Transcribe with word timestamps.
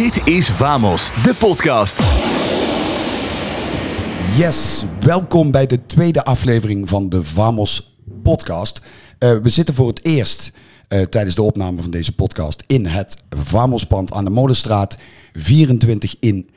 Dit 0.00 0.26
is 0.26 0.50
Vamos, 0.50 1.10
de 1.22 1.34
podcast. 1.34 1.98
Yes, 4.36 4.84
welkom 5.00 5.50
bij 5.50 5.66
de 5.66 5.86
tweede 5.86 6.24
aflevering 6.24 6.88
van 6.88 7.08
de 7.08 7.24
Vamos 7.24 7.98
podcast. 8.22 8.82
Uh, 9.18 9.38
we 9.42 9.48
zitten 9.48 9.74
voor 9.74 9.88
het 9.88 10.04
eerst 10.04 10.52
uh, 10.88 11.02
tijdens 11.02 11.34
de 11.34 11.42
opname 11.42 11.82
van 11.82 11.90
deze 11.90 12.14
podcast 12.14 12.62
in 12.66 12.86
het 12.86 13.16
Vamospand 13.30 14.12
aan 14.12 14.24
de 14.24 14.30
Molenstraat 14.30 14.96
24 15.32 16.16
in 16.20 16.50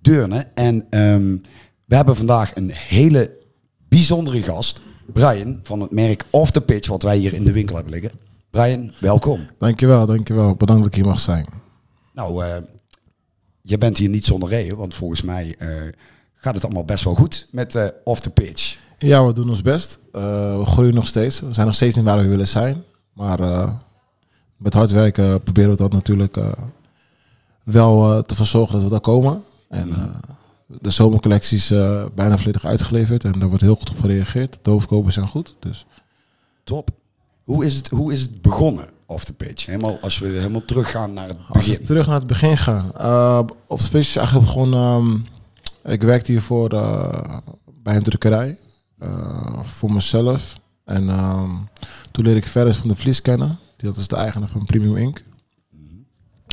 Deurne. 0.00 0.46
En 0.54 0.86
um, 0.90 1.42
we 1.84 1.96
hebben 1.96 2.16
vandaag 2.16 2.56
een 2.56 2.70
hele 2.70 3.30
bijzondere 3.88 4.42
gast, 4.42 4.80
Brian 5.12 5.58
van 5.62 5.80
het 5.80 5.90
merk 5.90 6.24
Off 6.30 6.50
the 6.50 6.60
Pitch, 6.60 6.88
wat 6.88 7.02
wij 7.02 7.16
hier 7.16 7.32
in 7.32 7.44
de 7.44 7.52
winkel 7.52 7.74
hebben 7.74 7.92
liggen. 7.92 8.12
Brian, 8.50 8.92
welkom. 9.00 9.46
Dankjewel, 9.58 10.06
dankjewel. 10.06 10.54
Bedankt 10.54 10.82
dat 10.82 10.90
ik 10.92 10.98
hier 10.98 11.08
mag 11.10 11.20
zijn. 11.20 11.62
Nou, 12.14 12.44
uh, 12.44 12.56
je 13.66 13.78
bent 13.78 13.98
hier 13.98 14.08
niet 14.08 14.24
zonder 14.24 14.48
reden, 14.48 14.76
want 14.76 14.94
volgens 14.94 15.22
mij 15.22 15.56
uh, 15.58 15.68
gaat 16.34 16.54
het 16.54 16.64
allemaal 16.64 16.84
best 16.84 17.04
wel 17.04 17.14
goed 17.14 17.48
met 17.50 17.74
uh, 17.74 17.86
Off 18.04 18.20
the 18.20 18.30
Pitch. 18.30 18.78
Ja, 18.98 19.26
we 19.26 19.32
doen 19.32 19.48
ons 19.48 19.62
best. 19.62 19.98
we 20.12 20.62
groeien 20.64 20.94
nog 20.94 21.06
steeds. 21.06 21.40
We 21.40 21.52
zijn 21.52 21.66
nog 21.66 21.74
steeds 21.74 21.94
niet 21.94 22.04
waar 22.04 22.18
we 22.18 22.28
willen 22.28 22.48
zijn. 22.48 22.84
Maar 23.12 23.38
met 24.56 24.74
hard 24.74 24.90
werken 24.90 25.42
proberen 25.42 25.70
we 25.70 25.76
dat 25.76 25.92
natuurlijk 25.92 26.36
wel 27.64 28.22
te 28.22 28.34
verzorgen 28.34 28.74
dat 28.74 28.82
we 28.82 28.90
daar 28.90 29.00
komen. 29.00 29.44
En 29.68 29.92
de 30.66 30.90
zomercollecties 30.90 31.68
bijna 32.14 32.38
volledig 32.38 32.64
uitgeleverd 32.64 33.24
en 33.24 33.38
daar 33.38 33.48
wordt 33.48 33.62
heel 33.62 33.74
goed 33.74 33.90
op 33.90 34.00
gereageerd. 34.00 34.58
De 34.62 34.70
overkopen 34.70 35.12
zijn 35.12 35.28
goed. 35.28 35.54
Dus. 35.58 35.86
Top. 36.64 36.90
Hoe 37.44 37.64
is 37.64 37.76
het, 37.76 37.88
hoe 37.88 38.12
is 38.12 38.20
het 38.20 38.42
begonnen, 38.42 38.88
off 39.06 39.24
the 39.24 39.32
pitch? 39.32 39.66
Helemaal, 39.66 39.98
als 40.00 40.18
we 40.18 40.26
helemaal 40.26 40.64
teruggaan 40.64 41.12
naar 41.12 41.28
het 41.28 41.38
begin. 41.38 41.56
Als 41.56 41.66
we 41.66 41.82
terug 41.82 42.06
naar 42.06 42.18
het 42.18 42.26
begin 42.26 42.56
gaan. 42.56 42.90
Uh, 43.00 43.40
off 43.66 43.82
the 43.82 43.90
pitch 43.90 44.08
is 44.08 44.16
eigenlijk 44.16 44.46
begonnen... 44.46 44.96
Um, 44.96 45.26
ik 45.84 46.02
werkte 46.02 46.32
hiervoor 46.32 46.72
uh, 46.72 47.38
bij 47.82 47.96
een 47.96 48.02
drukkerij. 48.02 48.58
Uh, 49.02 49.58
voor 49.62 49.92
mezelf. 49.92 50.56
En 50.84 51.08
um, 51.08 51.68
toen 52.10 52.24
leerde 52.24 52.40
ik 52.40 52.46
verder 52.46 52.74
van 52.74 52.88
de 52.88 52.96
Vlies 52.96 53.22
kennen. 53.22 53.58
Dat 53.76 53.96
is 53.96 54.08
de 54.08 54.16
eigenaar 54.16 54.48
van 54.48 54.64
Premium 54.64 54.96
Ink. 54.96 55.22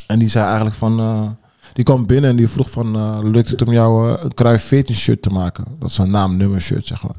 En 0.08 0.20
die 0.20 0.28
zei 0.28 0.46
eigenlijk 0.46 0.76
van... 0.76 1.38
Die 1.74 1.84
kwam 1.84 2.06
binnen 2.06 2.30
en 2.30 2.36
die 2.36 2.48
vroeg 2.48 2.70
van... 2.70 3.22
Lukt 3.32 3.50
het 3.50 3.62
om 3.62 3.72
jou 3.72 4.18
een 4.22 4.34
Cruijff 4.34 4.66
14 4.66 4.96
shirt 4.96 5.22
te 5.22 5.30
maken? 5.30 5.66
Dat 5.80 5.90
is 5.90 5.98
een 5.98 6.12
naam, 6.12 6.38
nummer 6.38 6.62
shirt, 6.62 6.86
zeg 6.86 7.04
maar. 7.04 7.16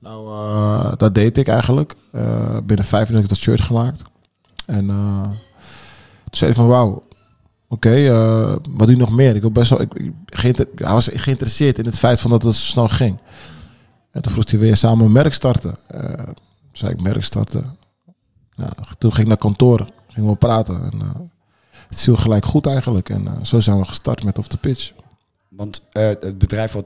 Nou, 0.00 0.28
uh, 0.28 0.92
dat 0.96 1.14
deed 1.14 1.36
ik 1.36 1.48
eigenlijk. 1.48 1.94
Uh, 2.12 2.56
binnen 2.64 2.86
vijf 2.86 3.08
minuten 3.08 3.14
heb 3.14 3.22
ik 3.22 3.28
dat 3.28 3.38
shirt 3.38 3.60
gemaakt. 3.60 4.02
En 4.70 4.84
uh, 4.84 5.22
toen 5.22 6.30
zei 6.30 6.50
hij 6.50 6.60
van, 6.60 6.68
wauw, 6.68 6.88
oké, 7.68 7.88
okay, 7.88 8.08
wat 8.70 8.86
doe 8.86 8.90
je 8.90 8.96
nog 8.96 9.10
meer? 9.10 9.34
Ik, 9.34 9.40
wil 9.40 9.50
best 9.50 9.70
wel, 9.70 9.80
ik, 9.80 9.94
ik, 9.94 10.66
hij 10.74 10.92
was 10.92 11.08
geïnteresseerd 11.12 11.78
in 11.78 11.84
het 11.84 11.98
feit 11.98 12.20
van 12.20 12.30
dat 12.30 12.42
het 12.42 12.54
zo 12.54 12.62
snel 12.62 12.88
ging. 12.88 13.18
En 14.10 14.22
toen 14.22 14.32
vroeg 14.32 14.50
hij 14.50 14.58
weer 14.58 14.76
samen 14.76 15.04
een 15.04 15.12
merk 15.12 15.34
starten. 15.34 15.78
toen 15.88 16.36
zei 16.72 16.92
ik, 16.92 17.02
merk 17.02 17.24
starten. 17.24 17.76
Nou, 18.56 18.72
toen 18.98 19.10
ging 19.10 19.22
ik 19.22 19.28
naar 19.28 19.36
kantoor, 19.36 19.90
gingen 20.08 20.30
we 20.30 20.36
praten. 20.36 20.82
En, 20.82 21.30
het 21.88 22.00
viel 22.00 22.16
gelijk 22.16 22.44
goed 22.44 22.66
eigenlijk. 22.66 23.08
En 23.08 23.46
zo 23.46 23.60
zijn 23.60 23.78
we 23.78 23.84
gestart 23.84 24.24
met 24.24 24.38
Off 24.38 24.48
the 24.48 24.56
Pitch. 24.56 24.92
Want 25.48 25.82
het 25.92 26.38
bedrijf 26.38 26.72
wat 26.72 26.84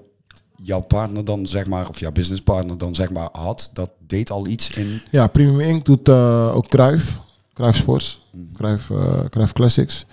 jouw 0.57 0.81
partner 0.81 1.25
dan 1.25 1.47
zeg 1.47 1.67
maar, 1.67 1.89
of 1.89 2.01
jouw 2.01 2.13
businesspartner 2.13 2.79
dan 2.79 2.95
zeg 2.95 3.11
maar 3.11 3.29
had, 3.33 3.71
dat 3.73 3.91
deed 4.07 4.31
al 4.31 4.47
iets 4.47 4.71
in. 4.71 5.01
Ja, 5.11 5.27
Premium 5.27 5.61
Ink 5.61 5.85
doet 5.85 6.09
ook 6.09 6.69
Kruif, 6.69 7.19
Kruif 7.55 7.77
Sports. 7.77 8.21
Kruif, 8.53 8.91
uh, 8.91 8.99
Kruif 9.29 9.53
Classics, 9.53 10.07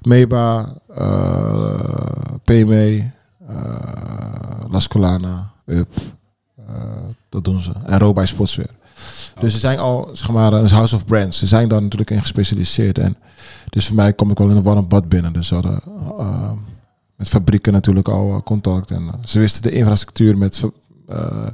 Meba, 0.00 0.76
uh, 0.98 1.80
PME, 2.44 3.10
La 4.68 4.80
Scolana, 4.80 5.52
Up, 5.66 5.88
dat 7.28 7.44
doen 7.44 7.60
ze. 7.60 7.72
En 7.86 7.98
Robij 7.98 8.26
Sportswear. 8.26 8.68
Dus 9.40 9.52
ze 9.52 9.58
zijn 9.58 9.78
al, 9.78 10.08
zeg 10.12 10.30
maar, 10.30 10.52
een 10.52 10.68
house 10.68 10.94
of 10.94 11.04
brands. 11.04 11.38
Ze 11.38 11.46
zijn 11.46 11.68
daar 11.68 11.82
natuurlijk 11.82 12.10
in 12.10 12.20
gespecialiseerd. 12.20 12.98
En 12.98 13.16
dus 13.68 13.86
voor 13.86 13.96
mij 13.96 14.12
kom 14.12 14.30
ik 14.30 14.38
wel 14.38 14.50
in 14.50 14.56
een 14.56 14.62
warm 14.62 14.88
bad 14.88 15.08
binnen. 15.08 15.32
Dus 15.32 15.46
ze 15.46 15.54
hadden 15.54 15.80
met 17.20 17.28
fabrieken 17.28 17.72
natuurlijk 17.72 18.08
al 18.08 18.34
eh, 18.34 18.42
contact. 18.42 18.90
En 18.90 19.08
eh, 19.12 19.18
ze 19.24 19.38
wisten 19.38 19.62
de 19.62 19.70
infrastructuur 19.70 20.38
met 20.38 20.62
uh, 21.10 21.46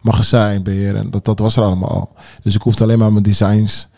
magazijn, 0.00 0.62
beheer 0.62 0.96
en 0.96 1.10
dat, 1.10 1.24
dat 1.24 1.38
was 1.38 1.56
er 1.56 1.62
allemaal 1.62 1.88
al. 1.88 2.12
Dus 2.42 2.54
ik 2.54 2.62
hoefde 2.62 2.84
alleen 2.84 2.98
maar 2.98 3.12
mijn 3.12 3.24
designs 3.24 3.88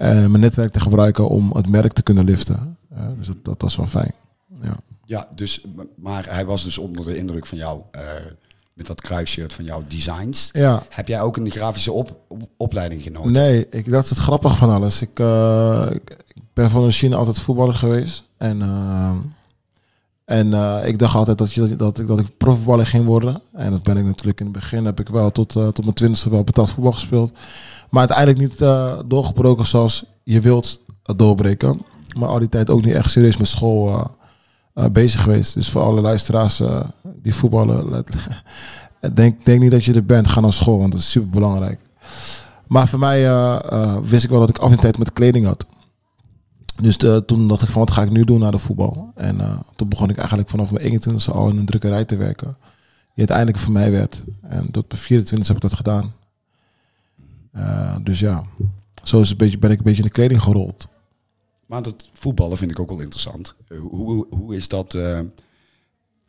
mijn 0.00 0.40
netwerk 0.40 0.72
te 0.72 0.80
gebruiken 0.80 1.28
om 1.28 1.50
het 1.52 1.68
merk 1.68 1.92
te 1.92 2.02
kunnen 2.02 2.24
liften. 2.24 2.78
Uh, 2.92 2.98
dus 3.18 3.26
dat, 3.26 3.44
dat 3.44 3.62
was 3.62 3.76
wel 3.76 3.86
fijn. 3.86 4.12
Ja. 4.62 4.76
ja, 5.04 5.28
dus, 5.34 5.64
maar 5.96 6.26
hij 6.28 6.44
was 6.44 6.64
dus 6.64 6.78
onder 6.78 7.04
de 7.04 7.16
indruk 7.16 7.46
van 7.46 7.58
jou, 7.58 7.80
uh, 7.96 8.02
met 8.72 8.86
dat 8.86 9.00
kruisshirt 9.00 9.52
van 9.52 9.64
jouw 9.64 9.82
designs. 9.88 10.50
Ja. 10.52 10.82
Heb 10.88 11.08
jij 11.08 11.20
ook 11.20 11.36
een 11.36 11.50
grafische 11.50 11.92
op, 11.92 12.16
op, 12.28 12.48
opleiding 12.56 13.02
genomen? 13.02 13.32
Nee, 13.32 13.68
ik, 13.70 13.90
dat 13.90 14.04
is 14.04 14.10
het 14.10 14.18
grappige 14.18 14.56
van 14.56 14.70
alles. 14.70 15.02
Ik, 15.02 15.18
uh, 15.18 15.86
ik, 15.92 16.16
ben 16.52 16.70
van 16.70 16.90
China 16.90 17.16
altijd 17.16 17.40
voetballer 17.40 17.74
geweest. 17.74 18.22
En 18.36 18.62
en 20.24 20.46
uh, 20.46 20.86
ik 20.86 20.98
dacht 20.98 21.14
altijd 21.14 21.38
dat, 21.38 21.52
je, 21.52 21.76
dat, 21.76 21.98
ik, 21.98 22.06
dat 22.06 22.20
ik 22.20 22.36
profvoetballer 22.36 22.86
ging 22.86 23.04
worden. 23.04 23.42
En 23.52 23.70
dat 23.70 23.82
ben 23.82 23.96
ik 23.96 24.04
natuurlijk 24.04 24.40
in 24.40 24.46
het 24.46 24.54
begin. 24.54 24.84
Heb 24.84 25.00
ik 25.00 25.08
wel 25.08 25.30
tot, 25.30 25.52
tot 25.52 25.80
mijn 25.80 25.92
twintigste 25.92 26.30
wel 26.30 26.44
betaald 26.44 26.70
voetbal 26.70 26.92
gespeeld. 26.92 27.32
Maar 27.90 28.08
uiteindelijk 28.08 28.38
niet 28.38 28.60
uh, 28.60 28.98
doorgebroken 29.06 29.66
zoals 29.66 30.04
je 30.22 30.40
wilt 30.40 30.80
doorbreken. 31.16 31.82
Maar 32.16 32.28
al 32.28 32.38
die 32.38 32.48
tijd 32.48 32.70
ook 32.70 32.84
niet 32.84 32.94
echt 32.94 33.10
serieus 33.10 33.36
met 33.36 33.48
school 33.48 34.10
bezig 34.92 35.22
geweest. 35.22 35.54
Dus 35.54 35.70
voor 35.70 35.82
alle 35.82 36.00
luisteraars 36.00 36.62
die 37.22 37.34
voetballen, 37.34 38.04
denk, 39.14 39.44
denk 39.44 39.60
niet 39.60 39.70
dat 39.70 39.84
je 39.84 39.94
er 39.94 40.04
bent. 40.04 40.28
Ga 40.28 40.40
naar 40.40 40.52
school, 40.52 40.78
want 40.78 40.92
dat 40.92 41.00
is 41.00 41.10
super 41.10 41.30
belangrijk. 41.30 41.80
Maar 42.66 42.88
voor 42.88 42.98
mij 42.98 43.22
wist 44.02 44.24
ik 44.24 44.30
wel 44.30 44.40
dat 44.40 44.48
ik 44.48 44.58
af 44.58 44.70
en 44.70 44.80
tijd 44.80 44.98
met 44.98 45.12
kleding 45.12 45.46
had. 45.46 45.66
Dus 46.80 46.96
eh, 46.96 47.16
toen 47.16 47.48
dacht 47.48 47.62
ik 47.62 47.68
van 47.68 47.80
wat 47.80 47.90
ga 47.90 48.02
ik 48.02 48.10
nu 48.10 48.24
doen 48.24 48.40
naar 48.40 48.50
de 48.50 48.58
voetbal. 48.58 49.12
En 49.14 49.38
toen 49.76 49.88
begon 49.88 50.10
ik 50.10 50.16
eigenlijk 50.16 50.48
vanaf 50.48 50.70
mijn 50.70 50.84
21 50.84 51.32
al 51.32 51.48
in 51.48 51.58
een 51.58 51.66
drukkerij 51.66 52.04
te 52.04 52.16
werken. 52.16 52.56
Die 53.14 53.28
uiteindelijk 53.28 53.58
voor 53.58 53.72
mij 53.72 53.90
werd. 53.90 54.22
En 54.42 54.70
tot 54.70 54.84
mijn 54.88 55.00
24 55.00 55.48
heb 55.48 55.56
ik 55.56 55.62
dat 55.62 55.74
gedaan. 55.74 56.12
Uh, 57.56 57.96
dus 58.02 58.20
ja, 58.20 58.44
zo 59.02 59.20
is 59.20 59.30
een 59.30 59.36
beetje, 59.36 59.58
ben 59.58 59.70
ik 59.70 59.78
een 59.78 59.84
beetje 59.84 60.02
in 60.02 60.06
de 60.06 60.14
kleding 60.14 60.42
gerold. 60.42 60.88
Maar 61.66 61.82
dat 61.82 62.10
voetballen 62.12 62.58
vind 62.58 62.70
ik 62.70 62.80
ook 62.80 62.88
wel 62.88 63.00
interessant. 63.00 63.54
Hoe, 63.68 64.26
hoe 64.30 64.56
is 64.56 64.68
dat? 64.68 64.94
Uh, 64.94 65.20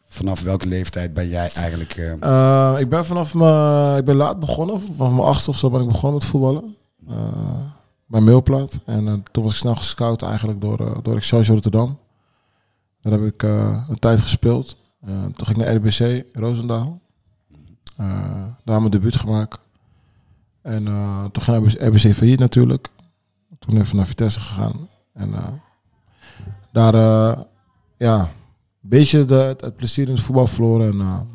vanaf 0.08 0.42
welke 0.42 0.68
leeftijd 0.68 1.14
ben 1.14 1.30
jij 1.30 1.50
eigenlijk? 1.54 1.96
ik 2.80 2.90
ben 2.90 3.06
vanaf 3.06 3.34
mijn, 3.34 3.98
ik 3.98 4.06
ben 4.06 4.16
laat 4.16 4.40
begonnen. 4.40 4.82
Vanaf 4.82 5.12
mijn 5.12 5.28
achtste 5.28 5.50
of 5.50 5.58
zo 5.58 5.70
ben 5.70 5.82
ik 5.82 5.88
begonnen 5.88 6.20
met 6.20 6.28
voetballen 6.30 6.76
mijn 8.12 8.24
mailplaat. 8.24 8.80
En 8.86 9.24
toen 9.32 9.44
was 9.44 9.52
ik 9.52 9.58
snel 9.58 9.76
gescout 9.76 10.22
eigenlijk 10.22 10.62
door, 10.62 11.00
door 11.04 11.16
Excelsior 11.16 11.54
Rotterdam. 11.54 11.98
Daar 13.02 13.14
heb 13.14 13.34
ik 13.34 13.44
een 13.44 14.00
tijd 14.00 14.20
gespeeld. 14.20 14.78
toen 15.06 15.46
ging 15.46 15.58
ik 15.58 15.66
naar 15.66 15.76
RBC, 15.76 16.26
Roosendaal. 16.34 17.02
daar 18.64 18.80
mijn 18.80 18.90
debuut 18.90 19.16
gemaakt. 19.16 19.60
En 20.62 20.84
toen 21.32 21.44
ging 21.44 21.58
RBC, 21.58 21.82
RBC 21.82 22.16
failliet 22.16 22.40
natuurlijk. 22.40 22.88
Toen 23.60 23.78
even 23.78 23.96
naar 23.96 24.08
Vitesse 24.08 24.40
gegaan. 24.40 24.90
En 25.14 25.34
daar, 26.72 26.94
ja, 27.98 28.20
een 28.20 28.90
beetje 28.90 29.26
de, 29.26 29.34
het, 29.34 29.62
het, 29.62 29.76
plezier 29.76 30.08
in 30.08 30.14
het 30.14 30.24
voetbal 30.24 30.48
verloren. 30.48 31.02
En, 31.02 31.30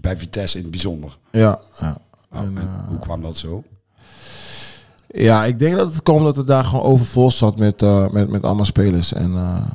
Bij 0.00 0.16
Vitesse 0.16 0.56
in 0.56 0.62
het 0.62 0.72
bijzonder? 0.72 1.18
Ja. 1.30 1.60
ja. 1.78 1.98
Oh, 2.32 2.40
en, 2.40 2.58
hoe 2.88 2.98
kwam 2.98 3.22
dat 3.22 3.36
zo? 3.36 3.64
Ja, 5.08 5.44
ik 5.44 5.58
denk 5.58 5.76
dat 5.76 5.92
het 5.92 6.02
komt 6.02 6.24
dat 6.24 6.36
het 6.36 6.46
daar 6.46 6.64
gewoon 6.64 6.84
overvol 6.84 7.30
zat 7.30 7.58
met, 7.58 7.82
uh, 7.82 8.08
met, 8.08 8.30
met 8.30 8.42
allemaal 8.42 8.64
spelers. 8.64 9.12
En, 9.12 9.30
uh, 9.30 9.66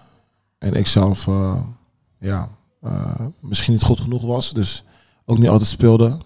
en 0.57 0.73
ik 0.73 0.87
zelf, 0.87 1.27
uh, 1.27 1.61
ja, 2.19 2.49
misschien 3.39 3.73
niet 3.73 3.83
goed 3.83 3.99
genoeg 3.99 4.21
was. 4.21 4.53
Dus 4.53 4.83
ook 5.25 5.37
niet 5.37 5.49
altijd 5.49 5.69
speelde. 5.69 6.17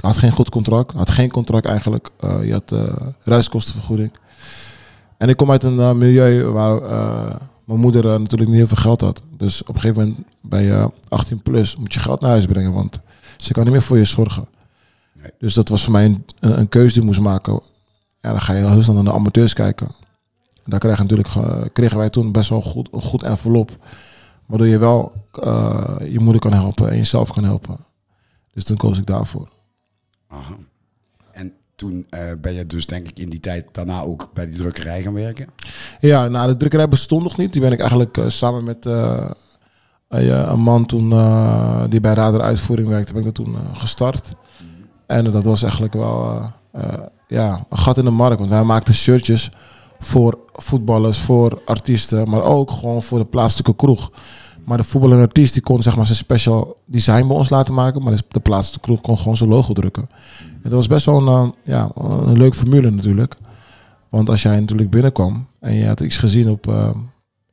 Had 0.00 0.18
geen 0.18 0.32
goed 0.32 0.50
contract. 0.50 0.92
Had 0.92 1.10
geen 1.10 1.30
contract 1.30 1.66
eigenlijk. 1.66 2.10
je 2.20 2.52
had 2.52 2.74
reiskostenvergoeding. 3.22 4.10
En 5.16 5.28
ik 5.28 5.36
kom 5.36 5.50
uit 5.50 5.62
een 5.62 5.98
milieu 5.98 6.44
waar 6.44 6.80
mijn 7.70 7.80
moeder 7.80 8.04
natuurlijk 8.04 8.50
niet 8.50 8.58
heel 8.58 8.66
veel 8.66 8.76
geld 8.76 9.00
had. 9.00 9.22
Dus 9.36 9.62
op 9.62 9.74
een 9.74 9.80
gegeven 9.80 10.02
moment 10.02 10.26
bij 10.40 10.64
je 10.64 10.90
18 11.08 11.42
plus 11.42 11.76
moet 11.76 11.94
je 11.94 12.00
geld 12.00 12.20
naar 12.20 12.30
huis 12.30 12.46
brengen. 12.46 12.72
Want 12.72 13.00
ze 13.36 13.52
kan 13.52 13.62
niet 13.62 13.72
meer 13.72 13.82
voor 13.82 13.98
je 13.98 14.04
zorgen. 14.04 14.48
Dus 15.38 15.54
dat 15.54 15.68
was 15.68 15.82
voor 15.84 15.92
mij 15.92 16.04
een, 16.04 16.24
een, 16.40 16.68
keuze 16.68 16.92
die 16.92 17.00
ik 17.00 17.06
moest 17.06 17.20
maken. 17.20 17.60
Ja, 18.20 18.30
dan 18.30 18.40
ga 18.40 18.52
je 18.52 18.66
heel 18.66 18.82
snel 18.82 18.94
naar 18.94 19.04
de 19.04 19.12
amateurs 19.12 19.52
kijken. 19.52 19.88
Daar 20.64 20.78
kregen, 20.78 21.06
natuurlijk, 21.06 21.28
kregen 21.72 21.98
wij 21.98 22.10
toen 22.10 22.32
best 22.32 22.48
wel 22.48 22.62
goed, 22.62 22.88
een 22.92 23.02
goed 23.02 23.22
envelop. 23.22 23.76
Waardoor 24.46 24.66
je 24.66 24.78
wel 24.78 25.12
uh, 25.44 25.96
je 26.08 26.20
moeder 26.20 26.40
kan 26.40 26.52
helpen 26.52 26.90
en 26.90 26.96
jezelf 26.96 27.32
kan 27.32 27.44
helpen. 27.44 27.76
Dus 28.52 28.64
toen 28.64 28.76
koos 28.76 28.98
ik 28.98 29.06
daarvoor. 29.06 29.48
Aha. 30.30 30.56
En 31.32 31.52
toen 31.74 32.06
eh, 32.10 32.20
ben 32.40 32.52
je 32.52 32.66
dus 32.66 32.86
denk 32.86 33.08
ik 33.08 33.18
in 33.18 33.30
die 33.30 33.40
tijd 33.40 33.66
daarna 33.72 34.00
ook 34.00 34.30
bij 34.34 34.46
die 34.46 34.56
drukkerij 34.56 35.02
gaan 35.02 35.12
werken. 35.14 35.46
Ja, 36.00 36.28
nou, 36.28 36.48
de 36.52 36.56
drukkerij 36.56 36.88
bestond 36.88 37.22
nog 37.22 37.36
niet. 37.36 37.52
Die 37.52 37.60
ben 37.62 37.72
ik 37.72 37.80
eigenlijk 37.80 38.16
eh, 38.16 38.24
samen 38.28 38.64
met 38.64 38.86
eh, 38.86 39.30
een, 40.08 40.50
een 40.50 40.60
man 40.60 40.86
toen 40.86 41.12
eh, 41.12 41.84
die 41.88 42.00
bij 42.00 42.14
Radar 42.14 42.40
Uitvoering 42.40 42.88
werkte, 42.88 43.12
ben 43.12 43.26
ik 43.26 43.34
dat 43.36 43.44
toen 43.46 43.54
eh, 43.54 43.60
gestart. 43.80 44.34
En 45.06 45.24
dat 45.24 45.44
was 45.44 45.62
eigenlijk 45.62 45.92
wel 45.92 46.30
eh, 46.72 46.82
eh, 46.82 47.00
ja, 47.28 47.64
een 47.68 47.78
gat 47.78 47.98
in 47.98 48.04
de 48.04 48.10
markt. 48.10 48.38
Want 48.38 48.50
wij 48.50 48.64
maakten 48.64 48.94
shirtjes 48.94 49.50
voor 49.98 50.38
voetballers, 50.52 51.18
voor 51.18 51.62
artiesten, 51.64 52.28
maar 52.28 52.42
ook 52.42 52.70
gewoon 52.70 53.02
voor 53.02 53.18
de 53.18 53.24
plaatselijke 53.24 53.74
kroeg. 53.74 54.10
Maar 54.64 54.76
de 54.78 54.84
voetballer 54.84 55.16
en 55.16 55.22
artiest 55.22 55.52
die 55.52 55.62
kon 55.62 55.82
zeg 55.82 55.96
maar 55.96 56.06
zijn 56.06 56.18
special 56.18 56.76
design 56.84 57.26
bij 57.26 57.36
ons 57.36 57.48
laten 57.50 57.74
maken, 57.74 58.02
maar 58.02 58.20
de- 58.28 58.40
plaatselijke 58.40 58.86
kroeg 58.86 59.00
kon 59.00 59.18
gewoon 59.18 59.36
zijn 59.36 59.50
logo 59.50 59.72
drukken. 59.72 60.08
En 60.38 60.60
dat 60.62 60.72
was 60.72 60.86
best 60.86 61.06
wel 61.06 61.28
een, 61.28 61.44
eh, 61.44 61.72
ja, 61.72 61.90
een 61.94 62.38
leuk 62.38 62.54
formule 62.54 62.90
natuurlijk. 62.90 63.34
Want 64.08 64.28
als 64.28 64.42
jij 64.42 64.60
natuurlijk 64.60 64.90
binnenkwam 64.90 65.46
en 65.60 65.74
je 65.74 65.86
had 65.86 66.00
iets 66.00 66.16
gezien 66.16 66.50
op, 66.50 66.66
eh, 66.68 66.90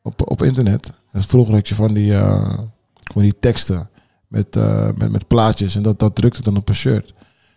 op, 0.02 0.32
op 0.32 0.42
internet. 0.44 0.92
Vroeger 1.14 1.54
had 1.54 1.68
je 1.68 1.76
van 1.76 1.94
die, 1.94 2.14
van 3.14 3.22
die 3.22 3.34
teksten 3.40 3.90
met, 4.28 4.56
met, 4.98 5.12
met 5.12 5.28
plaatjes. 5.28 5.76
En 5.76 5.84
dat, 5.84 6.00
dat 6.00 6.16
drukte 6.16 6.42
dan 6.42 6.58
op 6.58 6.70
een 6.70 6.76
shirt. 6.76 7.14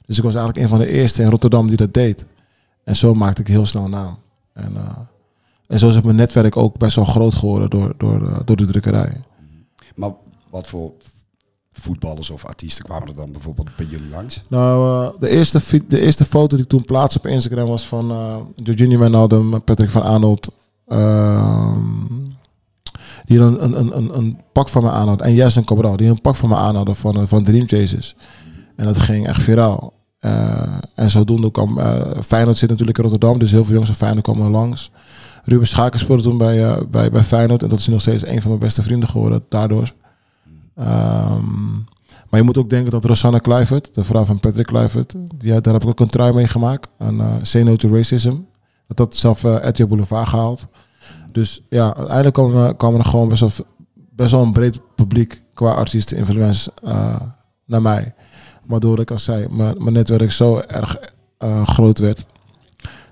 Dus 0.06 0.16
ik 0.18 0.22
was 0.24 0.34
eigenlijk 0.34 0.64
een 0.64 0.70
van 0.70 0.78
de 0.78 0.92
eerste 0.92 1.22
in 1.22 1.30
Rotterdam 1.30 1.66
die 1.68 1.76
dat 1.76 1.94
deed. 1.94 2.24
En 2.84 2.96
zo 2.96 3.14
maakte 3.14 3.40
ik 3.40 3.46
heel 3.46 3.66
snel 3.66 3.88
naam. 3.88 4.18
En, 4.52 4.72
en 5.66 5.78
zo 5.78 5.88
is 5.88 6.00
mijn 6.00 6.16
netwerk 6.16 6.56
ook 6.56 6.78
best 6.78 6.96
wel 6.96 7.04
groot 7.04 7.34
geworden 7.34 7.70
door, 7.70 7.94
door, 7.96 8.42
door 8.44 8.56
de 8.56 8.66
drukkerij. 8.66 9.20
Maar 9.94 10.10
wat 10.50 10.66
voor 10.66 10.92
voetballers 11.72 12.30
of 12.30 12.44
artiesten 12.44 12.84
kwamen 12.84 13.08
er 13.08 13.14
dan 13.14 13.32
bijvoorbeeld 13.32 13.76
bij 13.76 13.86
jullie 13.86 14.10
langs? 14.10 14.42
Nou, 14.48 15.04
eh, 15.06 15.20
de, 15.20 15.28
eerste, 15.28 15.60
de 15.86 16.00
eerste 16.00 16.24
foto 16.24 16.56
die 16.56 16.64
ik 16.64 16.70
toen 16.70 16.84
plaatste 16.84 17.18
op 17.18 17.26
Instagram 17.26 17.68
was 17.68 17.86
van 17.86 18.10
uh, 18.10 18.36
Jorginho 18.54 18.98
Wijnaldum, 18.98 19.64
Patrick 19.64 19.90
van 19.90 20.02
Arnold. 20.02 20.48
ehm, 20.86 21.78
die 23.24 23.38
een, 23.38 23.64
een, 23.64 23.96
een, 23.96 24.16
een, 24.18 24.40
pak 24.52 24.68
van 24.68 24.82
me 24.82 24.90
aanhadden. 24.90 25.26
En 25.26 25.34
Jason 25.34 25.64
Cabral, 25.64 25.96
die 25.96 26.08
een 26.08 26.20
pak 26.20 26.36
van 26.36 26.48
me 26.48 26.54
aanhadden 26.54 26.96
van, 26.96 27.16
eh, 27.16 27.26
van 27.26 27.44
Dream 27.44 27.68
Chasers. 27.68 28.16
En 28.76 28.84
dat 28.84 28.98
ging 28.98 29.26
echt 29.26 29.42
viraal. 29.42 29.92
En 30.94 31.10
zodoende 31.10 31.50
kwam... 31.50 31.78
eh 31.78 32.20
Feyenoord 32.26 32.58
zit 32.58 32.68
natuurlijk 32.68 32.98
in 32.98 33.04
Rotterdam, 33.04 33.38
dus 33.38 33.50
heel 33.50 33.64
veel 33.64 33.72
jongens 33.72 33.90
van 33.90 33.98
Feyenoord 33.98 34.24
kwamen 34.24 34.50
langs. 34.50 34.90
Ruben 35.44 35.66
Schaken 35.66 36.00
speelde 36.00 36.22
toen 36.22 36.38
bij, 36.38 36.64
eh, 36.64 36.82
bij, 36.90 37.10
bij 37.10 37.24
Feyenoord. 37.24 37.62
En 37.62 37.68
dat 37.68 37.78
is 37.78 37.86
nog 37.86 38.00
steeds 38.00 38.26
een 38.26 38.40
van 38.40 38.48
mijn 38.48 38.60
beste 38.60 38.82
vrienden 38.82 39.08
geworden 39.08 39.44
daardoor. 39.48 39.92
Ehm, 40.74 41.72
maar 42.28 42.40
je 42.40 42.42
moet 42.42 42.58
ook 42.58 42.70
denken 42.70 42.90
dat 42.90 43.04
Rosanna 43.04 43.38
Kluivert, 43.38 43.94
de 43.94 44.04
vrouw 44.04 44.24
van 44.24 44.40
Patrick 44.40 44.66
Kluivert, 44.66 45.14
daar 45.38 45.72
heb 45.72 45.82
ik 45.82 45.88
ook 45.88 46.00
een 46.00 46.08
trui 46.08 46.32
mee 46.32 46.48
gemaakt. 46.48 46.88
Aan 46.98 47.20
uh, 47.20 47.34
Say 47.42 47.62
No 47.62 47.76
to 47.76 47.88
Racism. 47.88 48.34
Dat 48.86 48.98
had 48.98 49.16
zelf 49.16 49.44
uh, 49.44 49.86
Boulevard 49.88 50.28
gehaald. 50.28 50.66
Dus 51.32 51.62
ja, 51.68 51.94
uiteindelijk 51.94 52.34
kwamen, 52.34 52.76
kwamen 52.76 52.98
er 52.98 53.04
gewoon 53.04 53.28
best 53.28 53.40
wel, 53.40 53.50
best 53.94 54.30
wel 54.30 54.42
een 54.42 54.52
breed 54.52 54.80
publiek 54.94 55.42
qua 55.54 55.72
artiesten, 55.72 56.16
influencers 56.16 56.68
uh, 56.84 57.20
naar 57.64 57.82
mij. 57.82 58.14
Waardoor 58.66 59.00
ik, 59.00 59.10
als 59.10 59.24
zei, 59.24 59.46
mijn, 59.50 59.74
mijn 59.78 59.94
netwerk 59.94 60.32
zo 60.32 60.58
erg 60.58 60.98
uh, 61.44 61.66
groot 61.66 61.98
werd, 61.98 62.24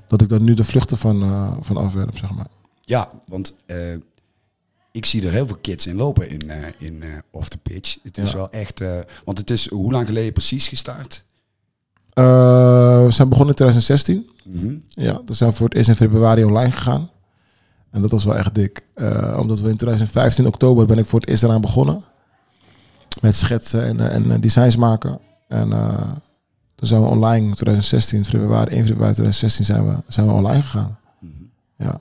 dat 0.08 0.22
ik 0.22 0.28
daar 0.28 0.40
nu 0.40 0.55
de 0.55 0.64
vluchten 0.64 0.99
van, 0.99 1.22
uh, 1.22 1.52
van 1.60 1.76
afwerp, 1.76 2.19
zeg 2.19 2.34
maar. 2.34 2.46
Ja, 2.81 3.10
want 3.26 3.56
uh, 3.66 3.76
ik 4.93 5.06
zie 5.06 5.26
er 5.26 5.32
heel 5.32 5.46
veel 5.46 5.58
kids 5.60 5.87
in 5.87 5.96
lopen 5.96 6.31
in, 6.31 6.43
uh, 6.44 6.66
in 6.78 7.05
Off 7.31 7.49
the 7.49 7.58
Pitch. 7.58 7.96
Het 8.02 8.19
is 8.19 8.31
ja. 8.31 8.37
wel 8.37 8.50
echt... 8.50 8.82
want 9.25 9.38
het 9.38 9.50
is 9.50 9.69
hoe 9.69 9.93
lang 9.93 10.06
geleden 10.06 10.32
precies 10.32 10.69
gestart? 10.69 11.26
we 12.14 13.06
zijn 13.08 13.28
begonnen 13.28 13.49
in 13.49 13.55
2016. 13.55 14.28
Mm 14.44 14.60
-hmm. 14.60 14.82
Ja, 14.88 15.20
we 15.26 15.34
zijn 15.34 15.55
voor 15.55 15.69
het 15.69 15.76
eerst 15.76 15.88
in 15.88 15.96
februari 15.96 16.44
online 16.44 16.70
gegaan. 16.70 17.10
En 17.90 18.02
dat 18.02 18.10
was 18.10 18.25
wel 18.25 18.37
echt 18.37 18.55
dik. 18.55 18.82
omdat 19.37 19.60
we 19.60 19.69
in 19.69 19.76
2015 19.76 20.46
oktober 20.46 20.87
ben 20.87 20.99
ik 20.99 21.06
voor 21.06 21.20
het 21.20 21.28
eerst 21.28 21.43
eraan 21.43 21.60
begonnen. 21.60 22.05
Met 23.20 23.37
schetsen 23.37 23.84
en, 23.84 24.10
en 24.31 24.40
designs 24.40 24.76
maken. 24.76 25.19
En 25.49 25.72
toen 26.79 26.89
zijn 26.89 27.03
we 27.03 27.09
online 27.09 27.47
in 27.47 27.55
2016, 27.55 28.25
februari, 28.25 28.71
1 28.71 28.87
februari 28.87 29.13
2016 29.13 29.65
zijn 29.65 29.87
we, 29.87 30.03
zijn 30.09 30.27
we 30.27 30.33
online 30.33 30.63
gegaan. 30.63 30.99
Mm 31.21 31.33
-hmm. 31.37 31.51
Ja. 31.77 32.01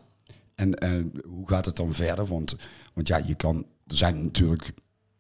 En 0.56 0.84
uh, 0.84 1.24
hoe 1.28 1.48
gaat 1.48 1.66
het 1.66 1.76
dan 1.76 1.94
verder? 1.94 2.26
Want, 2.26 2.56
want 2.94 3.08
ja, 3.08 3.18
je 3.26 3.36
kan, 3.36 3.66
er 3.88 3.98
zijn 3.98 4.24
natuurlijk 4.24 4.74